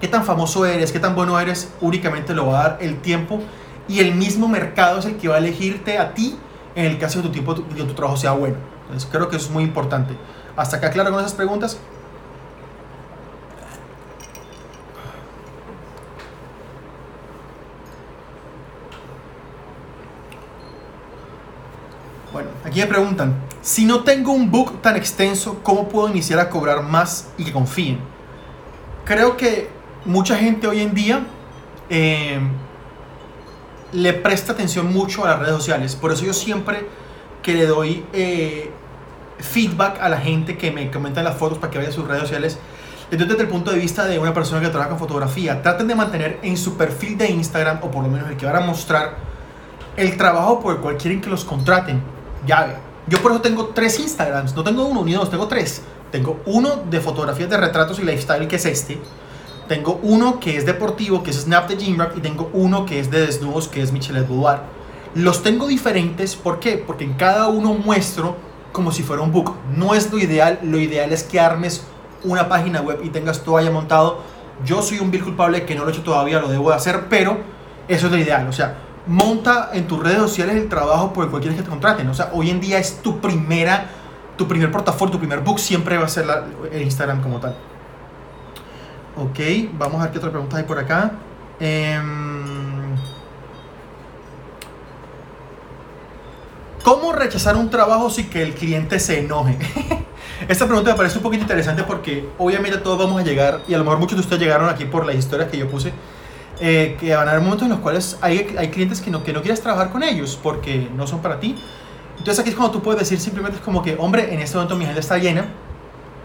[0.00, 3.40] qué tan famoso eres, qué tan bueno eres, únicamente lo va a dar el tiempo
[3.88, 6.36] y el mismo mercado es el que va a elegirte a ti
[6.74, 8.56] en el caso de tu tiempo de tu trabajo sea bueno.
[8.82, 10.14] Entonces creo que eso es muy importante.
[10.56, 11.78] Hasta acá claro con esas preguntas.
[22.32, 26.82] Bueno, me preguntan, si no tengo un book tan extenso, ¿cómo puedo iniciar a cobrar
[26.82, 27.98] más y que confíen?
[29.04, 29.68] Creo que
[30.04, 31.26] mucha gente hoy en día
[31.90, 32.38] eh,
[33.92, 35.96] le presta atención mucho a las redes sociales.
[35.96, 36.86] Por eso yo siempre
[37.42, 38.70] que le doy eh,
[39.38, 42.22] feedback a la gente que me comenta las fotos para que vaya a sus redes
[42.22, 42.58] sociales,
[43.10, 45.94] entonces desde el punto de vista de una persona que trabaja con fotografía, traten de
[45.94, 49.16] mantener en su perfil de Instagram, o por lo menos el que van a mostrar,
[49.96, 52.17] el trabajo por el cual que los contraten.
[52.46, 55.82] Ya Yo por eso tengo tres Instagrams, no tengo uno ni dos, tengo tres.
[56.10, 58.98] Tengo uno de fotografías de retratos y lifestyle, que es este.
[59.68, 63.10] Tengo uno que es deportivo, que es Snap de Gymrock, y tengo uno que es
[63.10, 64.60] de desnudos, que es Michelet Boudoir.
[65.14, 66.78] Los tengo diferentes, ¿por qué?
[66.78, 68.36] Porque en cada uno muestro
[68.72, 69.54] como si fuera un book.
[69.76, 71.84] No es lo ideal, lo ideal es que armes
[72.24, 74.20] una página web y tengas todo allá montado.
[74.64, 77.06] Yo soy un vil culpable que no lo he hecho todavía, lo debo de hacer,
[77.08, 77.38] pero
[77.88, 78.46] eso es lo ideal.
[78.48, 78.76] O sea,
[79.08, 82.08] monta en tus redes sociales el trabajo por el cual quieres que te contraten.
[82.08, 83.86] O sea, hoy en día es tu primera,
[84.36, 86.26] tu primer portafolio, tu primer book siempre va a ser
[86.70, 87.56] el Instagram como tal.
[89.16, 89.38] Ok,
[89.72, 91.12] vamos a ver qué otra pregunta hay por acá.
[91.58, 92.94] Em,
[96.84, 99.58] ¿Cómo rechazar un trabajo sin que el cliente se enoje?
[100.48, 103.78] Esta pregunta me parece un poquito interesante porque obviamente todos vamos a llegar, y a
[103.78, 105.92] lo mejor muchos de ustedes llegaron aquí por las historias que yo puse,
[106.60, 109.32] eh, que van a haber momentos en los cuales hay, hay clientes que no, que
[109.32, 111.56] no quieres trabajar con ellos porque no son para ti.
[112.18, 114.74] Entonces aquí es cuando tú puedes decir simplemente es como que, hombre, en este momento
[114.74, 115.46] mi agenda está llena,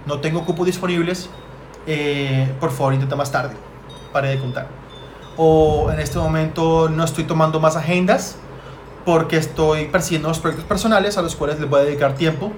[0.08, 1.30] no tengo cupos disponibles,
[1.86, 3.54] eh, por favor intenta más tarde,
[4.12, 4.68] pare de contar.
[5.38, 8.38] O en este momento no estoy tomando más agendas
[9.06, 12.52] porque estoy persiguiendo los proyectos personales a los cuales les voy a dedicar tiempo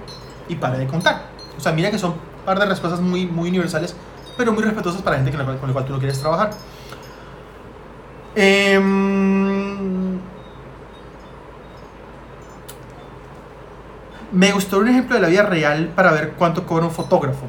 [0.48, 1.24] y pare de contar.
[1.58, 3.96] O sea, mira que son un par de respuestas muy, muy universales,
[4.38, 6.52] pero muy respetuosas para gente con la cual tú no quieres trabajar.
[8.36, 10.20] Em,
[14.32, 17.46] me gustó un ejemplo de la vida real para ver cuánto cobra un fotógrafo.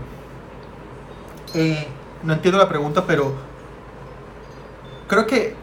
[1.54, 1.88] Eh,
[2.22, 3.34] no entiendo la pregunta, pero
[5.08, 5.54] creo que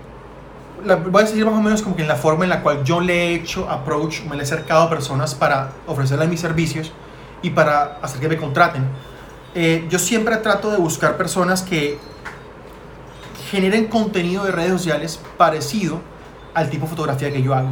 [1.10, 3.00] voy a decir más o menos como que en la forma en la cual yo
[3.00, 6.92] le he hecho approach, me le he acercado a personas para ofrecerles mis servicios
[7.42, 8.86] y para hacer que me contraten.
[9.56, 11.98] Eh, yo siempre trato de buscar personas que
[13.54, 16.02] generen contenido de redes sociales parecido
[16.56, 17.70] al tipo de fotografía que yo hago.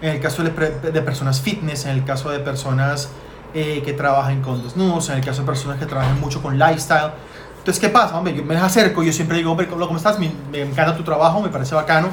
[0.00, 3.08] En el caso de, personas fitness, en el caso de personas
[3.54, 7.12] eh, que trabajan con desnudos, en el caso de personas que trabajan mucho con lifestyle.
[7.56, 8.18] Entonces, ¿qué pasa?
[8.18, 10.18] Hombre, yo me acerco, yo siempre digo, hombre, ¿cómo estás?
[10.18, 10.26] Me,
[10.60, 12.08] encanta tu trabajo, me parece bacano.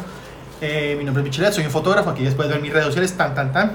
[0.62, 3.18] Eh, mi nombre es Michelet, soy un fotógrafo, aquí después de ver mis redes sociales,
[3.18, 3.72] tan, tan, tan.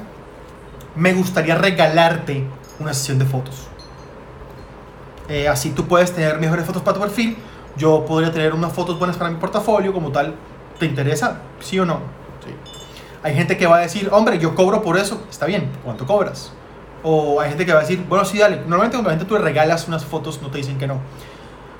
[0.94, 2.47] Me gustaría regalarte
[2.79, 3.66] una sesión de fotos.
[5.29, 7.37] Eh, así tú puedes tener mejores fotos para tu perfil.
[7.77, 10.35] Yo podría tener unas fotos buenas para mi portafolio, como tal.
[10.79, 11.41] ¿Te interesa?
[11.61, 11.95] ¿Sí o no?
[12.45, 12.55] Sí.
[13.23, 15.25] Hay gente que va a decir, hombre, yo cobro por eso.
[15.31, 16.53] Está bien, ¿cuánto cobras?
[17.03, 18.57] O hay gente que va a decir, bueno, sí, dale.
[18.57, 21.01] Normalmente cuando la gente tú le regalas unas fotos, no te dicen que no.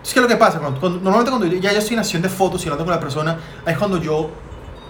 [0.02, 2.62] Es que lo que pasa, cuando, normalmente cuando ya yo estoy en sesión de fotos
[2.62, 4.30] y hablando con la persona, es cuando yo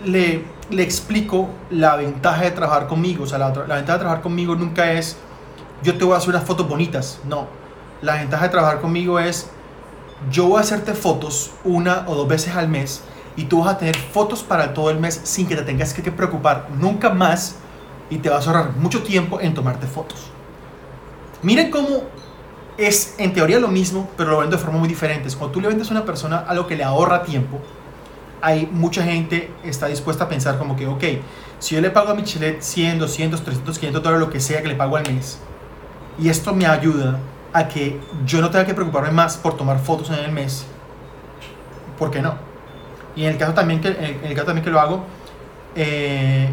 [0.04, 3.24] le, le explico la ventaja de trabajar conmigo.
[3.24, 5.16] O sea, la, la ventaja de trabajar conmigo nunca es
[5.84, 7.20] yo te voy a hacer unas fotos bonitas.
[7.28, 7.46] No.
[8.02, 9.50] La ventaja de trabajar conmigo es
[10.30, 13.02] yo voy a hacerte fotos una o dos veces al mes
[13.36, 16.10] y tú vas a tener fotos para todo el mes sin que te tengas que
[16.10, 17.56] preocupar nunca más
[18.10, 20.30] y te vas a ahorrar mucho tiempo en tomarte fotos.
[21.42, 22.04] Miren cómo
[22.76, 25.28] es en teoría lo mismo, pero lo vendo de forma muy diferente.
[25.36, 27.60] Cuando tú le vendes a una persona algo que le ahorra tiempo,
[28.40, 31.04] hay mucha gente está dispuesta a pensar como que, ok,
[31.58, 34.68] si yo le pago a Michelet 100, 200, 300, 500 dólares, lo que sea que
[34.68, 35.38] le pago al mes,
[36.18, 37.18] y esto me ayuda
[37.54, 40.66] a que yo no tenga que preocuparme más por tomar fotos en el mes,
[41.96, 42.34] ¿por qué no?
[43.14, 45.04] Y en el caso también que, en el caso también que lo hago,
[45.76, 46.50] eh,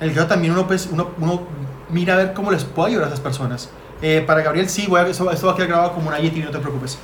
[0.00, 1.42] en el caso también uno, pues, uno, uno
[1.90, 3.70] mira a ver cómo les puedo ayudar a esas personas.
[4.00, 6.50] Eh, para Gabriel, sí, voy a, esto, va a quedar grabado como una Yeti, no
[6.50, 6.98] te preocupes.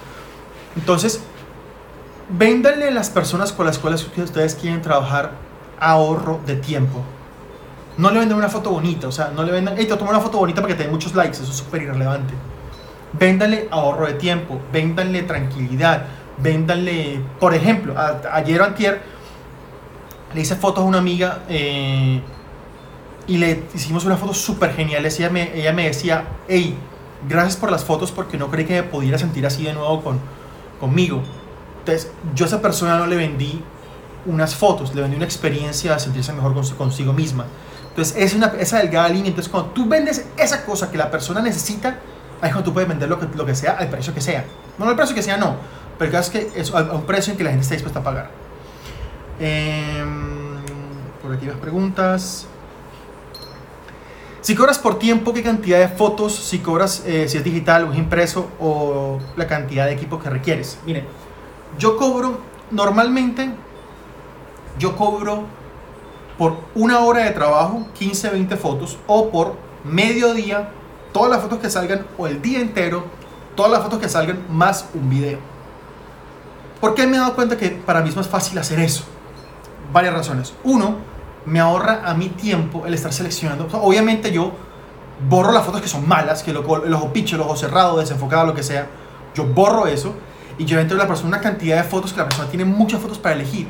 [0.75, 1.21] Entonces,
[2.31, 5.33] véndanle a las personas con las cuales ustedes quieren trabajar
[5.79, 7.03] ahorro de tiempo.
[7.99, 10.21] No le vendan una foto bonita, o sea, no le vendan, hey, te tomo una
[10.21, 12.33] foto bonita para que te den muchos likes, eso es súper irrelevante.
[13.13, 16.05] Véndanle ahorro de tiempo, véndanle tranquilidad,
[16.39, 17.95] véndanle, por ejemplo,
[18.33, 19.01] ayer o antier
[20.35, 22.21] le hice fotos a una amiga eh,
[23.27, 25.05] y le hicimos una foto súper genial.
[25.05, 26.77] Ella me, ella me decía, hey,
[27.29, 30.21] gracias por las fotos porque no creí que me pudiera sentir así de nuevo con,
[30.81, 31.23] conmigo.
[31.81, 33.63] Entonces, yo a esa persona no le vendí
[34.27, 37.47] unas fotos, le vendí una experiencia de sentirse mejor consigo misma.
[37.89, 39.29] Entonces, es una, esa delgada línea.
[39.29, 41.99] Entonces, cuando tú vendes esa cosa que la persona necesita,
[42.41, 44.45] ahí es cuando tú puedes vender lo que, lo que sea al precio que sea.
[44.79, 45.57] No al precio que sea, no.
[45.99, 48.31] Pero es que es a un precio en que la gente está dispuesta a pagar.
[49.41, 50.57] Em,
[51.23, 52.47] por aquí las preguntas.
[54.41, 56.35] Si cobras por tiempo, ¿qué cantidad de fotos?
[56.35, 60.31] Si cobras, eh, si es digital o es impreso o la cantidad de equipo que
[60.31, 60.79] requieres.
[60.87, 61.05] Miren,
[61.77, 62.39] yo cobro,
[62.71, 63.51] normalmente,
[64.79, 65.45] yo cobro
[66.39, 70.71] por una hora de trabajo, 15, 20 fotos, o por medio día,
[71.19, 73.05] todas las fotos que salgan, o el día entero,
[73.57, 75.41] todas las fotos que salgan, más un video.
[76.81, 79.03] ¿Por qué me he dado cuenta que para mí es más fácil hacer eso?
[79.93, 80.55] Varias razones.
[80.63, 80.99] Uno,
[81.45, 83.67] me ahorra a mi tiempo el estar seleccionando.
[83.83, 84.53] obviamente yo
[85.29, 88.55] borro las fotos que son malas, que el ojo picho, el ojo cerrado, desenfocado, lo
[88.55, 88.87] que sea.
[89.35, 90.15] Yo borro eso
[90.57, 93.01] y yo entro a la persona una cantidad de fotos que la persona tiene muchas
[93.01, 93.67] fotos para elegir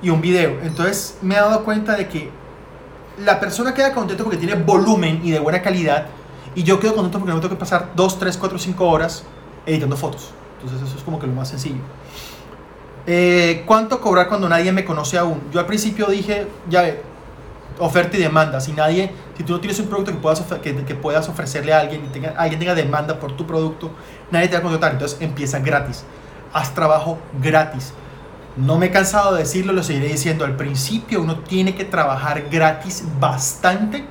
[0.00, 0.60] y un video.
[0.62, 2.30] Entonces me he dado cuenta de que
[3.18, 6.06] la persona queda contento porque tiene volumen y de buena calidad
[6.54, 9.24] y yo quedo contento porque no tengo que pasar 2, 3, 4, 5 horas
[9.66, 10.30] editando fotos.
[10.60, 11.80] Entonces eso es como que lo más sencillo.
[13.06, 15.40] Eh, ¿Cuánto cobrar cuando nadie me conoce aún?
[15.52, 17.02] Yo al principio dije, ya ve,
[17.78, 18.60] oferta y demanda.
[18.60, 22.04] Si nadie, si tú no tienes un producto que puedas, que, puedas ofrecerle a alguien
[22.04, 23.90] y tenga, alguien tenga demanda por tu producto,
[24.30, 24.92] nadie te va a contratar.
[24.92, 26.04] Entonces empieza gratis.
[26.52, 27.94] Haz trabajo gratis.
[28.56, 30.44] No me he cansado de decirlo, lo seguiré diciendo.
[30.44, 34.04] Al principio uno tiene que trabajar gratis bastante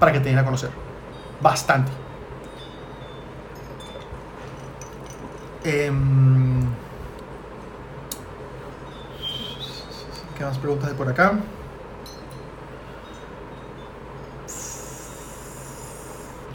[0.00, 0.85] para que te den a conocer.
[1.40, 1.92] Bastante.
[5.64, 5.90] Eh,
[10.36, 11.38] ¿Qué más preguntas de por acá?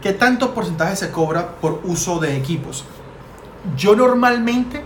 [0.02, 2.86] ¿Qué tanto porcentaje se cobra por uso de equipos?
[3.76, 4.84] Yo normalmente,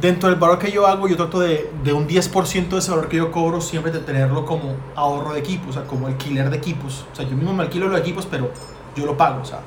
[0.00, 3.08] dentro del valor que yo hago, yo trato de, de un 10% de ese valor
[3.08, 6.56] que yo cobro, siempre de tenerlo como ahorro de equipos, o sea, como alquiler de
[6.56, 7.06] equipos.
[7.12, 8.50] O sea, yo mismo me alquilo los equipos, pero
[8.96, 9.42] yo lo pago.
[9.42, 9.60] O sea,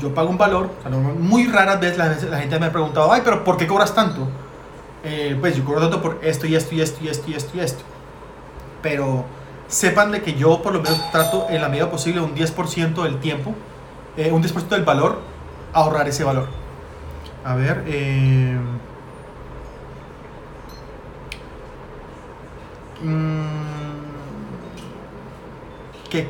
[0.00, 0.70] yo pago un valor.
[0.78, 3.94] O sea, muy raras veces la, gente me ha preguntado, ay, pero ¿por qué cobras
[3.94, 4.28] tanto?
[5.04, 7.56] Eh, pues yo cobro tanto por esto y esto y esto y esto y esto
[7.56, 7.84] y esto
[8.82, 9.24] pero
[9.68, 13.18] sepan de que yo por lo menos trato en la medida posible un 10% del
[13.20, 13.54] tiempo,
[14.16, 15.18] eh, un 10% del valor,
[15.72, 16.48] ahorrar ese valor.
[17.44, 18.58] A ver, eh,
[26.10, 26.28] ¿qué,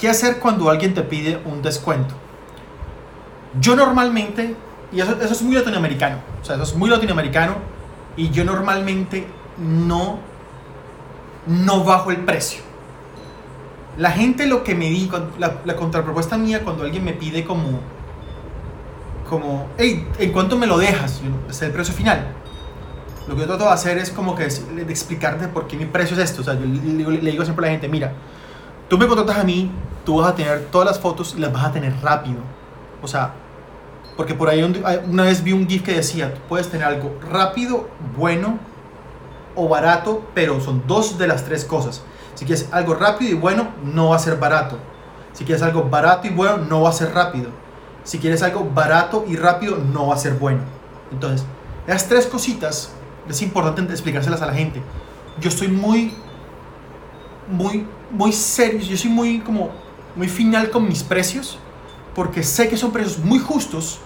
[0.00, 2.14] ¿qué hacer cuando alguien te pide un descuento?
[3.60, 4.54] Yo normalmente,
[4.92, 7.56] y eso, eso es muy latinoamericano, o sea, eso es muy latinoamericano,
[8.16, 9.26] y yo normalmente
[9.58, 10.30] no
[11.46, 12.62] no bajo el precio.
[13.98, 17.80] La gente lo que me di, la, contrapropuesta mía cuando alguien me pide como,
[19.28, 21.20] como, hey, ¿en cuánto me lo dejas?
[21.48, 22.28] Es el precio final.
[23.28, 26.16] Lo que yo trato de hacer es como que de explicarte por qué mi precio
[26.16, 26.42] es esto.
[26.42, 28.12] O sea, yo le, digo siempre a la gente, mira,
[28.90, 29.70] tú me contratas a mí,
[30.04, 32.40] tú vas a tener todas las fotos y las vas a tener rápido.
[33.00, 33.32] O sea,
[34.16, 34.62] porque por ahí
[35.06, 38.58] una vez vi un GIF que decía, tú puedes tener algo rápido, bueno
[39.54, 42.02] o barato, pero son dos de las tres cosas.
[42.34, 44.76] Si quieres algo rápido y bueno, no va a ser barato.
[45.32, 47.50] Si quieres algo barato y bueno, no va a ser rápido.
[48.02, 50.62] Si quieres algo barato y rápido, no va a ser bueno.
[51.12, 51.46] Entonces,
[51.86, 52.90] las tres cositas
[53.28, 54.82] es importante explicárselas a la gente.
[55.40, 56.14] Yo estoy muy,
[57.48, 58.80] muy, muy serio.
[58.80, 59.70] Yo soy muy, como,
[60.16, 61.58] muy final con mis precios
[62.14, 64.00] porque sé que son precios muy justos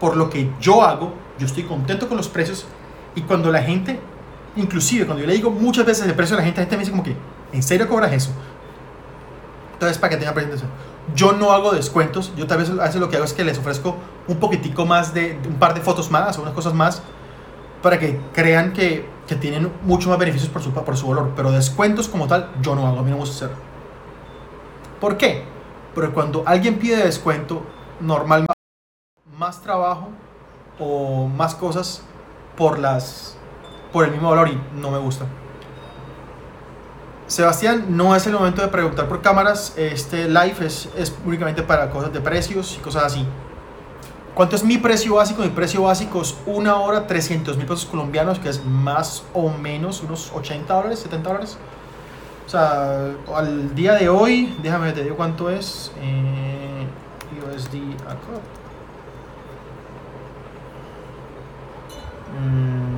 [0.00, 1.14] por lo que yo hago.
[1.38, 2.66] Yo estoy contento con los precios
[3.14, 3.98] y cuando la gente
[4.56, 6.80] Inclusive cuando yo le digo muchas veces el precio a la gente, la gente me
[6.80, 7.16] dice como que,
[7.52, 8.30] ¿en serio cobras eso?
[9.72, 10.70] Entonces, para que tengan presentación.
[11.14, 13.58] Yo no hago descuentos, yo tal vez a veces lo que hago es que les
[13.58, 13.96] ofrezco
[14.28, 17.02] un poquitico más de, un par de fotos más o unas cosas más
[17.82, 21.32] para que crean que, que tienen mucho más beneficios por su, por su valor.
[21.36, 23.56] Pero descuentos como tal, yo no hago, a mí no me gusta hacer.
[25.00, 25.44] ¿Por qué?
[25.94, 27.62] Porque cuando alguien pide descuento,
[28.00, 28.52] normalmente
[29.36, 30.08] más trabajo
[30.78, 32.02] o más cosas
[32.56, 33.36] por las
[33.92, 35.26] por el mismo valor y no me gusta.
[37.26, 39.74] Sebastián, no es el momento de preguntar por cámaras.
[39.76, 43.26] Este live es, es únicamente para cosas de precios y cosas así.
[44.34, 45.42] ¿Cuánto es mi precio básico?
[45.42, 50.02] Mi precio básico es una hora 300 mil pesos colombianos, que es más o menos
[50.02, 51.58] unos 80 dólares, 70 dólares.
[52.46, 55.92] O sea, al día de hoy, déjame te digo cuánto es.
[56.00, 56.86] Eh,
[57.40, 58.42] USD a COP.
[62.40, 62.92] Mm.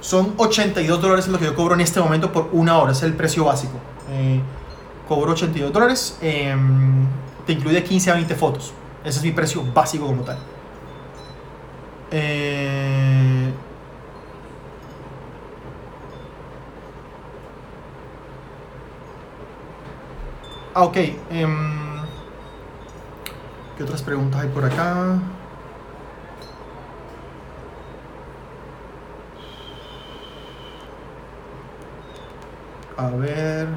[0.00, 3.14] Son 82 dólares lo que yo cobro en este momento por una hora, es el
[3.14, 3.74] precio básico.
[4.10, 4.40] Eh,
[5.06, 7.06] cobro 82 dólares, em,
[7.48, 8.74] te incluye 15 a 20 fotos.
[9.02, 10.36] Ese es mi precio básico como tal.
[12.10, 13.50] Eh,
[20.74, 20.96] ah, ok.
[21.30, 22.02] em,
[23.78, 25.18] ¿Qué otras preguntas hay por acá?
[32.98, 33.68] A ver.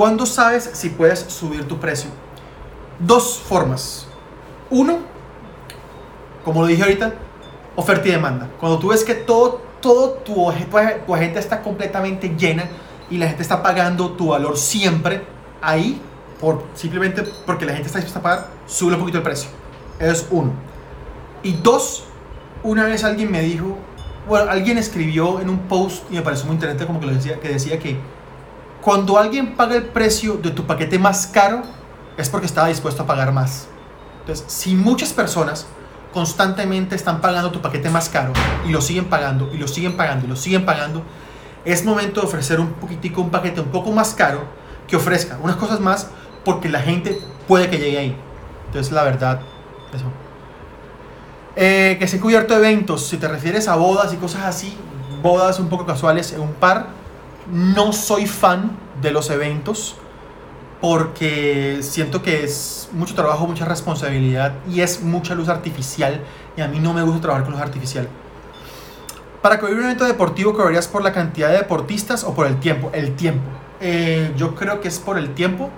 [0.00, 2.08] ¿Cuándo sabes si puedes subir tu precio?
[2.98, 4.06] Dos formas.
[4.70, 5.00] Uno,
[6.42, 7.12] como lo dije ahorita,
[7.76, 8.48] oferta y demanda.
[8.58, 10.50] Cuando tú ves que todo, todo tu,
[11.06, 12.64] tu agenda está completamente llena
[13.10, 15.22] y la gente está pagando tu valor siempre,
[15.60, 16.00] ahí,
[16.40, 19.50] por, simplemente porque la gente está dispuesta a pagar, sube un poquito el precio.
[19.98, 20.52] Eso es uno.
[21.42, 22.04] Y dos,
[22.62, 23.76] una vez alguien me dijo,
[24.26, 27.38] bueno, alguien escribió en un post y me pareció muy interesante como que, lo decía,
[27.38, 27.98] que decía que
[28.82, 31.62] cuando alguien paga el precio de tu paquete más caro,
[32.16, 33.68] es porque estaba dispuesto a pagar más.
[34.20, 35.66] Entonces, si muchas personas
[36.12, 38.32] constantemente están pagando tu paquete más caro
[38.66, 41.02] y lo siguen pagando y lo siguen pagando y lo siguen pagando,
[41.64, 44.44] es momento de ofrecer un poquitico, un paquete un poco más caro
[44.88, 46.08] que ofrezca unas cosas más
[46.44, 48.16] porque la gente puede que llegue ahí.
[48.66, 49.40] Entonces, la verdad,
[49.92, 50.06] eso.
[51.56, 54.76] Eh, que se cubierto eventos, si te refieres a bodas y cosas así,
[55.22, 56.99] bodas un poco casuales en un par,
[57.52, 59.96] no soy fan de los eventos
[60.80, 66.22] porque siento que es mucho trabajo, mucha responsabilidad y es mucha luz artificial
[66.56, 68.08] y a mí no me gusta trabajar con luz artificial.
[69.42, 72.90] Para cubrir un evento deportivo, ¿cobrarías por la cantidad de deportistas o por el tiempo?
[72.92, 73.48] El tiempo.
[73.80, 75.70] Eh, yo creo que es por el tiempo.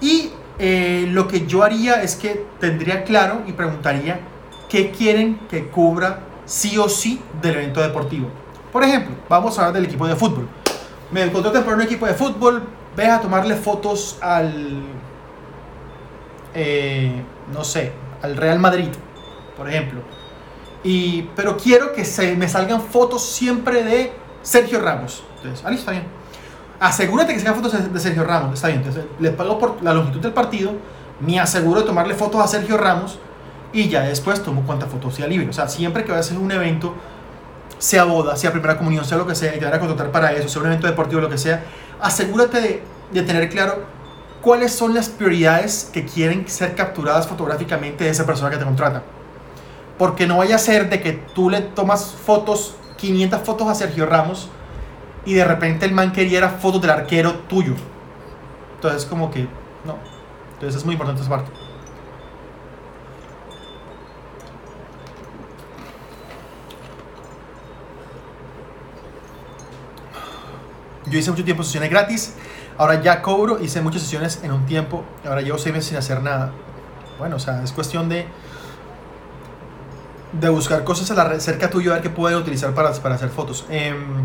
[0.00, 4.20] Y eh, lo que yo haría es que tendría claro y preguntaría
[4.68, 8.28] qué quieren que cubra sí o sí del evento deportivo.
[8.72, 10.48] Por ejemplo, vamos a hablar del equipo de fútbol.
[11.12, 12.62] Me contratan por un equipo de fútbol,
[12.96, 14.82] ves a tomarle fotos al,
[16.54, 17.22] eh,
[17.52, 18.88] no sé, al Real Madrid,
[19.56, 20.00] por ejemplo.
[20.84, 25.22] Y, pero quiero que se me salgan fotos siempre de Sergio Ramos.
[25.36, 26.04] Entonces, ah, listo, está bien.
[26.80, 28.78] Asegúrate que salgan fotos de- Sergio Ramos, está bien.
[28.80, 30.72] Entonces, le pago por la longitud del partido,
[31.20, 33.18] me aseguro de tomarle fotos a Sergio Ramos
[33.72, 35.48] y ya después tomo cuantas fotos sea libre.
[35.48, 36.94] O sea, siempre que vayas a hacer un evento,
[37.82, 40.32] sea boda, sea primera comunión, sea lo que sea, y te van a contratar para
[40.32, 41.64] eso, sea un evento deportivo, lo que sea,
[42.00, 43.82] asegúrate de, de tener claro
[44.40, 49.02] cuáles son las prioridades que quieren ser capturadas fotográficamente de esa persona que te contrata.
[49.98, 54.06] Porque no vaya a ser de que tú le tomas fotos, 500 fotos a Sergio
[54.06, 54.48] Ramos
[55.26, 57.74] y de repente el man quería fotos del arquero tuyo.
[58.76, 59.48] Entonces como que
[59.84, 59.98] no.
[60.54, 61.50] Entonces es muy importante esa parte.
[71.12, 72.32] Yo hice mucho tiempo sesiones gratis,
[72.78, 76.22] ahora ya cobro, hice muchas sesiones en un tiempo, ahora llevo seis meses sin hacer
[76.22, 76.52] nada.
[77.18, 78.26] Bueno, o sea, es cuestión de
[80.32, 83.28] de buscar cosas a la cerca tuyo a ver qué pueden utilizar para, para hacer
[83.28, 83.66] fotos.
[83.68, 84.24] Em,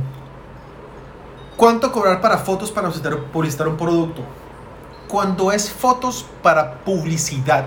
[1.58, 4.22] ¿Cuánto cobrar para fotos para publicitar, publicitar un producto?
[5.10, 7.66] Cuando es fotos para publicidad,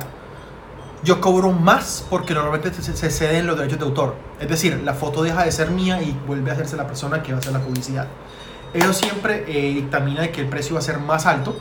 [1.02, 4.14] yo cobro más porque normalmente se ceden los derechos de autor.
[4.38, 7.32] Es decir, la foto deja de ser mía y vuelve a hacerse la persona que
[7.32, 8.06] va a hacer la publicidad.
[8.72, 11.56] Eso siempre eh, dictamina de que el precio va a ser más alto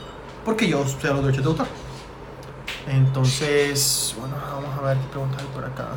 [0.46, 1.68] porque yo cedo los derechos de autor.
[2.88, 5.88] Entonces, bueno, vamos a ver qué preguntas hay por acá.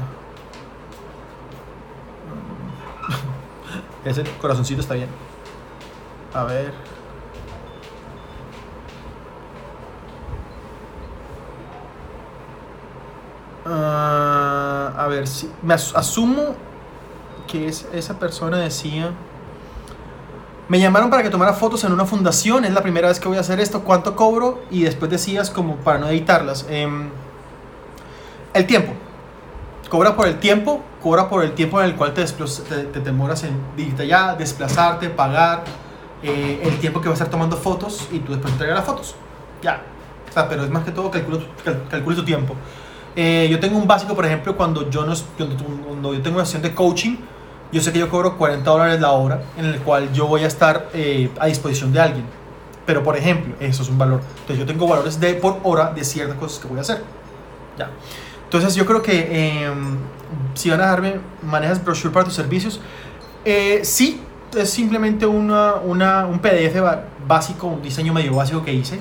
[4.04, 5.08] Ese corazoncito está bien.
[6.34, 6.72] A ver.
[13.64, 16.54] Ah, a ver, si me as- asumo
[17.46, 19.12] que es, esa persona decía.
[20.72, 22.64] Me llamaron para que tomara fotos en una fundación.
[22.64, 23.82] Es la primera vez que voy a hacer esto.
[23.84, 24.62] ¿Cuánto cobro?
[24.70, 26.64] Y después decías como para no editarlas.
[26.70, 27.10] em,
[28.54, 28.94] el tiempo.
[29.90, 30.80] Cobra por el tiempo.
[31.02, 35.10] Cobra por el tiempo en el cual te, te, te demoras en irte allá, desplazarte,
[35.10, 35.64] pagar.
[36.22, 39.14] eh, el tiempo que vas a estar tomando fotos y tú después entregar las fotos.
[39.60, 39.82] Ya.
[40.30, 42.54] O sea, pero es más que todo calculo, tu- cal- tu tiempo.
[43.14, 46.62] Eh, yo tengo un básico, por ejemplo, cuando yo, no, cuando yo tengo una sesión
[46.62, 47.16] de coaching,
[47.72, 50.46] yo sé que yo cobro 40 dólares la hora en el cual yo voy a
[50.46, 52.24] estar eh, a disposición de alguien.
[52.84, 54.20] Pero, por ejemplo, eso es un valor.
[54.40, 57.02] Entonces, yo tengo valores de por hora de ciertas cosas que voy a hacer.
[57.78, 57.90] Ya.
[58.52, 59.96] Entonces yo creo que em,
[60.52, 62.80] si van a darme, manejas brochure para tus servicios,
[63.46, 64.20] eh, sí,
[64.54, 66.76] es simplemente una, una, un PDF
[67.26, 69.00] básico, un diseño medio básico que hice,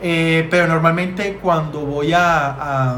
[0.00, 2.96] eh, pero normalmente cuando voy a, a,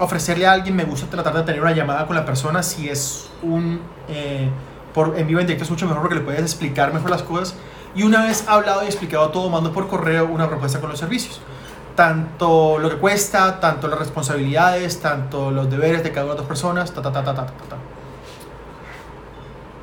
[0.00, 3.30] ofrecerle a alguien me gusta tratar de tener una llamada con la persona si es
[3.42, 3.80] un...
[4.08, 4.50] Eh,
[4.94, 7.54] por, en vivo en directo es mucho mejor porque le puedes explicar mejor las cosas
[7.94, 11.40] y una vez hablado y explicado todo mando por correo una propuesta con los servicios
[11.94, 16.48] tanto lo que cuesta, tanto las responsabilidades, tanto los deberes de cada una de las
[16.48, 17.76] personas, ta, ta, ta, ta, ta, ta.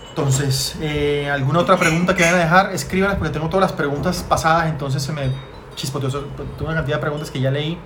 [0.09, 2.73] Entonces, eh, ¿alguna otra pregunta que vayan a dejar?
[2.73, 5.29] Escríbanlas porque tengo todas las preguntas pasadas, entonces se me
[5.75, 6.09] chispoteó.
[6.09, 7.77] Tengo una cantidad de preguntas que ya leí.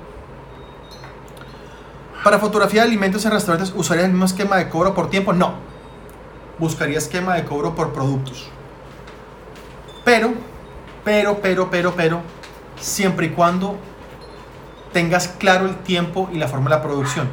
[2.24, 5.34] Para fotografía de alimentos en restaurantes, ¿usarías el mismo esquema de cobro por tiempo?
[5.34, 5.56] No.
[6.60, 8.48] Buscaría esquema de cobro por productos.
[10.06, 10.34] Pero,
[11.04, 12.22] pero, pero, pero, pero,
[12.80, 13.78] siempre y cuando
[14.94, 17.28] tengas claro el tiempo y la forma de la producción.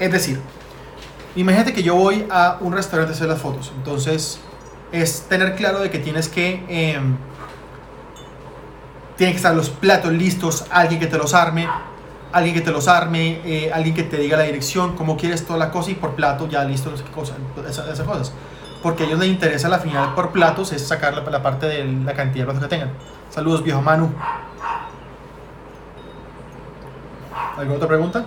[0.00, 0.40] Es decir,
[1.36, 3.72] imagínate que yo voy a un restaurante a hacer las fotos.
[3.76, 4.40] Entonces,
[4.90, 6.64] es tener claro de que tienes que...
[6.68, 7.00] Eh,
[9.16, 11.68] tienen que estar los platos listos, alguien que te los arme,
[12.32, 15.58] alguien que te los arme, eh, alguien que te diga la dirección, cómo quieres toda
[15.58, 17.34] la cosa y por plato ya listo, no sé qué cosa,
[17.68, 18.32] esas, cosas.
[18.82, 21.84] Porque a ellos les interesa la final por platos, es sacar la, la parte de
[21.84, 22.90] la cantidad de platos que tengan.
[23.30, 24.10] Saludos, viejo Manu.
[27.56, 28.24] ¿Alguna otra pregunta?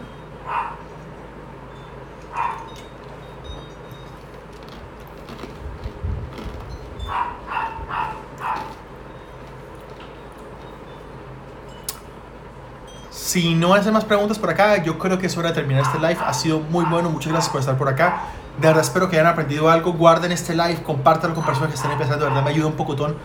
[13.31, 15.99] Si no hacen más preguntas por acá, yo creo que es hora de terminar este
[15.99, 16.17] live.
[16.21, 18.23] Ha sido muy bueno, muchas gracias por estar por acá.
[18.59, 19.93] De verdad espero que hayan aprendido algo.
[19.93, 22.25] Guarden este live, compártanlo con personas que estén empezando.
[22.25, 23.15] De verdad me ayuda un pocotón.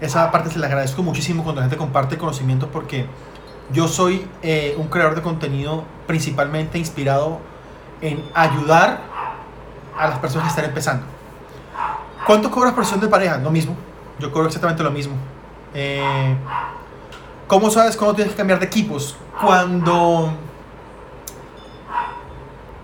[0.00, 3.06] Esa parte se la agradezco muchísimo cuando la gente comparte conocimiento porque
[3.72, 7.40] yo soy eh, un creador de contenido principalmente inspirado
[8.00, 9.00] en ayudar
[9.98, 11.04] a las personas que están empezando.
[12.24, 13.38] ¿Cuánto cobras por sesión de pareja?
[13.38, 13.74] Lo mismo.
[14.20, 15.16] Yo cobro exactamente lo mismo.
[15.74, 16.36] Eh,
[17.48, 19.16] ¿Cómo sabes cómo tienes que cambiar de equipos?
[19.40, 20.34] Cuando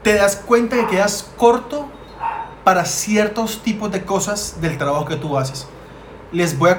[0.02, 1.86] te das cuenta que quedas corto
[2.64, 5.68] para ciertos tipos de cosas del trabajo que tú haces.
[6.32, 6.78] Les voy a,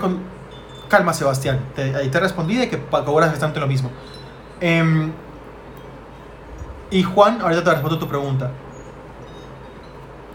[0.89, 1.63] Calma, Sebastián.
[1.77, 3.91] ahí te respondí de que cobras bastante lo mismo.
[4.59, 5.11] Em,
[6.89, 8.49] y Juan, ahorita te respondo tu pregunta.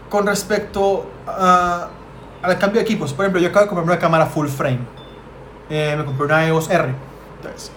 [0.09, 4.47] Con respecto al cambio de equipos, por ejemplo, yo acabo de comprarme una cámara full
[4.47, 4.79] frame.
[5.69, 7.10] Eh, me compré una EOS R.
[7.41, 7.71] Entonces,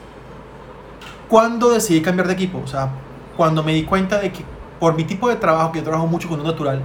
[1.28, 2.60] ¿cuándo decidí cambiar de equipo?
[2.62, 2.90] O sea,
[3.36, 4.44] cuando me di cuenta de que
[4.78, 6.82] por mi tipo de trabajo, que yo trabajo mucho con un natural,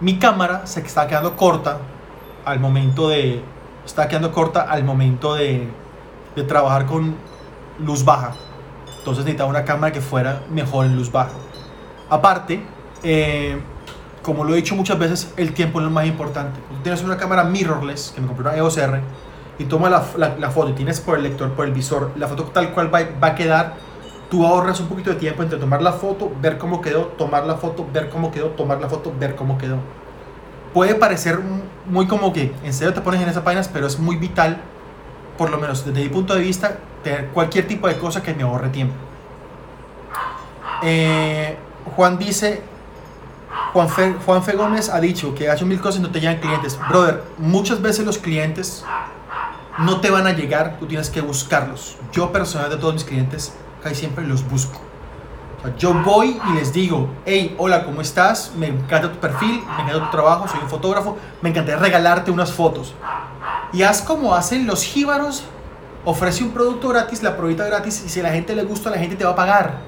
[0.00, 1.78] mi cámara se estaba quedando corta
[2.44, 3.42] al momento de,
[3.86, 5.68] está quedando corta al momento de,
[6.36, 7.16] de trabajar con
[7.78, 8.32] luz baja.
[8.98, 11.32] Entonces necesitaba una cámara que fuera mejor en luz baja.
[12.10, 12.62] Aparte,
[13.02, 13.60] eh,
[14.22, 16.58] como lo he dicho muchas veces, el tiempo es lo más importante.
[16.82, 19.00] Tienes una cámara mirrorless, que me compré una EOS R,
[19.58, 22.44] y toma la, la, foto y tienes por el lector, por el visor, la foto
[22.44, 23.74] tal cual va, va, a quedar,
[24.30, 27.56] tú ahorras un poquito de tiempo entre tomar la foto, ver cómo quedó, tomar la
[27.56, 29.78] foto, ver cómo quedó, tomar la foto, ver cómo quedó
[30.74, 31.38] puede parecer
[31.86, 34.60] muy como que en serio te pones en esas páginas, pero es muy vital,
[35.38, 38.42] por lo menos desde mi punto de vista, tener cualquier tipo de cosa que me
[38.42, 38.94] ahorre tiempo.
[40.82, 41.56] Eh,
[41.94, 42.60] Juan dice,
[43.72, 46.20] Juan Fe, Juan Fe Gómez ha dicho que ha hecho mil cosas y no te
[46.20, 46.78] llegan clientes.
[46.88, 48.84] Brother, muchas veces los clientes
[49.78, 51.96] no te van a llegar, tú tienes que buscarlos.
[52.12, 54.80] Yo personalmente de todos mis clientes casi siempre los busco.
[55.78, 58.52] Yo voy y les digo, hey, hola, ¿cómo estás?
[58.56, 62.52] Me encanta tu perfil, me encanta tu trabajo, soy un fotógrafo, me encantaría regalarte unas
[62.52, 62.94] fotos.
[63.72, 65.44] Y haz como hacen los jíbaros,
[66.04, 68.98] ofrece un producto gratis, la probita gratis, y si a la gente le gusta, la
[68.98, 69.78] gente te va a pagar.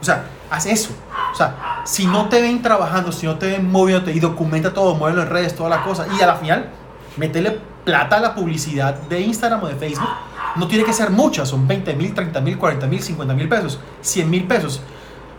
[0.00, 0.90] O sea, haz eso.
[1.32, 4.94] O sea, si no te ven trabajando, si no te ven moviéndote y documenta todo,
[4.94, 6.70] muévelo en redes, toda la cosa, y a la final,
[7.16, 10.08] métele plata a la publicidad de Instagram o de Facebook.
[10.56, 13.78] No tiene que ser muchas, son 20 mil, 30 mil, 40 mil, 50 mil pesos,
[14.00, 14.80] 100 mil pesos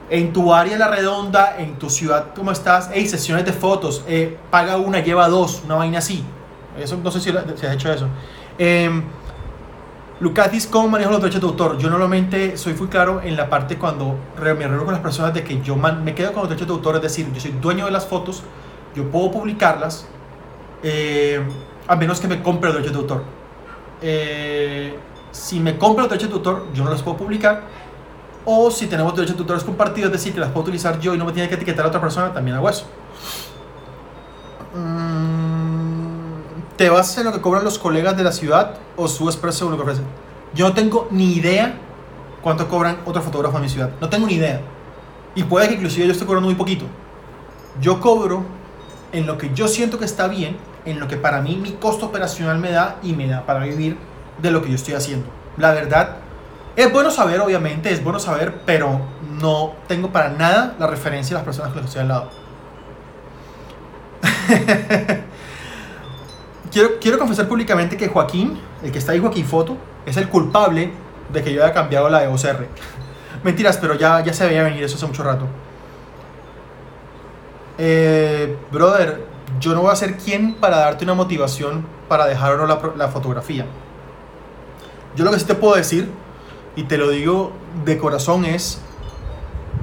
[0.09, 2.89] en tu área la redonda, en tu ciudad, ¿cómo estás?
[2.93, 6.23] Hey, sesiones de fotos, eh, paga una, lleva dos, una vaina así.
[6.79, 8.07] Eso, no sé si, se has hecho eso.
[8.57, 8.89] Eh,
[10.19, 11.77] Lucatis, ¿cómo manejo los derechos de autor?
[11.77, 15.43] Yo normalmente soy muy claro en la parte cuando me reúno con las personas de
[15.43, 17.91] que yo me quedo con los derechos de autor, es decir, yo soy dueño de
[17.91, 18.43] las fotos,
[18.95, 20.07] yo puedo publicarlas,
[20.81, 21.41] eh,
[21.87, 23.23] a menos que me compre los derechos de autor.
[24.01, 24.95] Eh,
[25.31, 27.63] si me compro los derechos de autor, yo no las puedo publicar
[28.49, 31.17] o si tenemos derechos de tutores compartidos, es decir, que las puedo utilizar yo y
[31.17, 32.85] no me tiene que etiquetar a otra persona, también hago eso.
[34.73, 39.59] Mm, ¿Te vas en lo que cobran los colegas de la ciudad o subes precio
[39.59, 40.05] según lo que ofrecen?
[40.53, 41.77] Yo no tengo ni idea
[42.41, 43.89] cuánto cobran otros fotógrafos en mi ciudad.
[43.99, 44.61] No tengo ni idea.
[45.35, 46.85] Y puede que inclusive yo esté cobrando muy poquito.
[47.81, 48.45] Yo cobro
[49.11, 50.55] en lo que yo siento que está bien,
[50.87, 53.97] en lo que para mí mi costo operacional me da y me da para vivir
[54.41, 55.27] de lo que yo estoy haciendo.
[55.57, 56.17] La verdad,
[56.75, 59.01] es bueno saber, obviamente, es bueno saber, pero
[59.41, 62.29] no tengo para nada la referencia de las personas con las que estoy al lado.
[66.71, 69.75] quiero, quiero confesar públicamente que Joaquín, el que está ahí, Joaquín Foto,
[70.05, 70.91] es el culpable
[71.33, 72.67] de que yo haya cambiado la de OCR.
[73.43, 75.47] Mentiras, pero ya, ya se veía venir eso hace mucho rato.
[77.77, 79.25] Eh, brother,
[79.59, 82.79] yo no voy a ser quien para darte una motivación para dejar o no la,
[82.95, 83.65] la fotografía.
[85.15, 86.09] Yo lo que sí te puedo decir,
[86.75, 87.51] y te lo digo
[87.85, 88.81] de corazón, es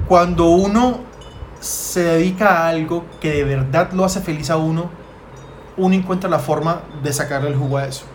[0.07, 0.99] cuando uno
[1.59, 4.89] se dedica a algo que de verdad lo hace feliz a uno,
[5.77, 8.05] uno encuentra la forma de sacarle el jugo a eso.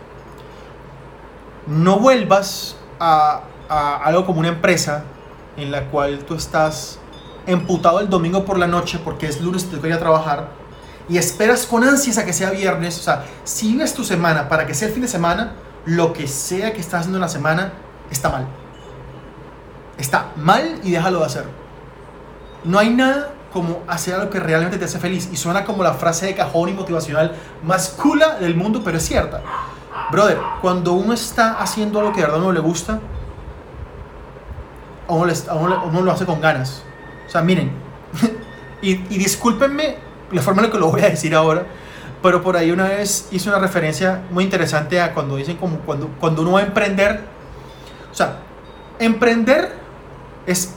[1.67, 5.03] No vuelvas a, a algo como una empresa
[5.57, 6.99] en la cual tú estás
[7.45, 10.61] emputado el domingo por la noche porque es lunes y te ir a trabajar
[11.11, 12.97] y esperas con ansias a que sea viernes.
[12.97, 15.53] O sea, si vives tu semana para que sea el fin de semana,
[15.85, 17.73] lo que sea que estás haciendo en la semana
[18.09, 18.47] está mal.
[19.97, 21.45] Está mal y déjalo de hacer.
[22.63, 25.29] No hay nada como hacer algo que realmente te hace feliz.
[25.33, 29.05] Y suena como la frase de cajón y motivacional más cool del mundo, pero es
[29.05, 29.41] cierta.
[30.11, 32.99] Brother, cuando uno está haciendo algo que de verdad no le gusta,
[35.09, 36.83] a a uno lo hace con ganas.
[37.31, 37.71] O sea, miren,
[38.81, 39.95] y, discúlpenme
[40.33, 41.65] la forma en la que lo voy a decir ahora,
[42.21, 46.09] pero por ahí una vez hice una referencia muy interesante a cuando dicen como cuando,
[46.19, 47.21] cuando uno va a emprender.
[48.11, 48.39] O sea,
[48.99, 49.77] emprender
[50.45, 50.73] es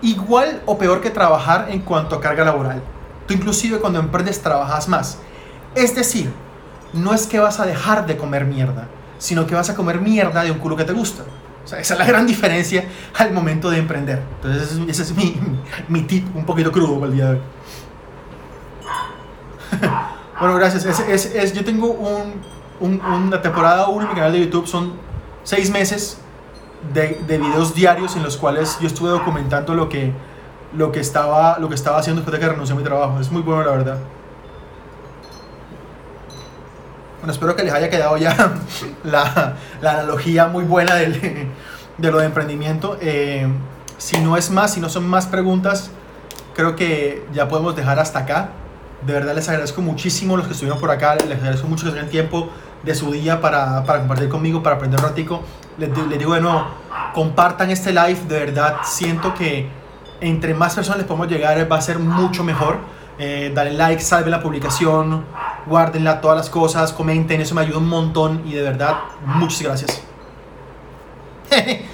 [0.00, 2.82] igual o peor que trabajar en cuanto a carga laboral.
[3.26, 5.18] Tú inclusive cuando emprendes trabajas más.
[5.74, 6.32] Es decir,
[6.94, 8.88] no es que vas a dejar de comer mierda,
[9.18, 11.24] sino que vas a comer mierda de un culo que te gusta.
[11.76, 12.84] Esa es la gran diferencia
[13.18, 14.22] al momento de emprender.
[14.36, 15.36] Entonces, ese es mi,
[15.88, 17.40] mi tip un poquito crudo para el día de hoy.
[20.40, 20.84] bueno, gracias.
[20.86, 22.40] Es, es, es, yo tengo un,
[22.80, 24.94] un, una temporada 1 en mi canal de YouTube, son
[25.42, 26.18] seis meses
[26.94, 30.12] de, de, videos diarios en los cuales yo estuve documentando lo que,
[30.74, 33.20] lo que, estaba, lo que estaba haciendo después de que renuncié a mi trabajo.
[33.20, 33.98] Es muy bueno, la verdad.
[37.18, 38.34] Bueno, espero que les haya quedado ya
[39.04, 41.20] la, la analogía muy buena del,
[41.98, 42.96] de lo de emprendimiento.
[43.00, 43.46] Eh,
[43.98, 45.90] si no es más, si no son más preguntas,
[46.54, 48.50] creo que ya podemos dejar hasta acá.
[49.04, 52.08] De verdad les agradezco muchísimo los que estuvieron por acá, les agradezco mucho que tengan
[52.08, 52.50] tiempo
[52.82, 55.42] de su día para, para compartir conmigo, para aprender un ratico.
[55.76, 56.66] Les, les, digo de nuevo,
[57.14, 59.68] compartan este live, de verdad siento que
[60.20, 62.78] entre más personas les podemos llegar va a ser mucho mejor.
[63.18, 65.24] Eh, dale like, salve la publicación,
[65.66, 68.94] guárdenla todas las cosas, comenten, eso me ayuda un montón y de verdad,
[69.24, 70.02] muchas gracias.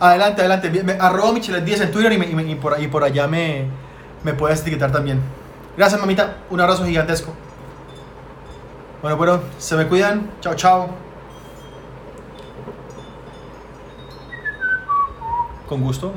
[0.00, 3.66] adelante, adelante, arroba michelet10 en Twitter y, me, me, por, allá me,
[4.22, 5.20] me puedes etiquetar también.
[5.76, 6.38] Gracias, mamita.
[6.50, 7.32] Un abrazo gigantesco.
[9.00, 10.30] Bueno, bueno, se me cuidan.
[10.40, 10.90] Chao, chao.
[15.68, 16.12] Con gusto.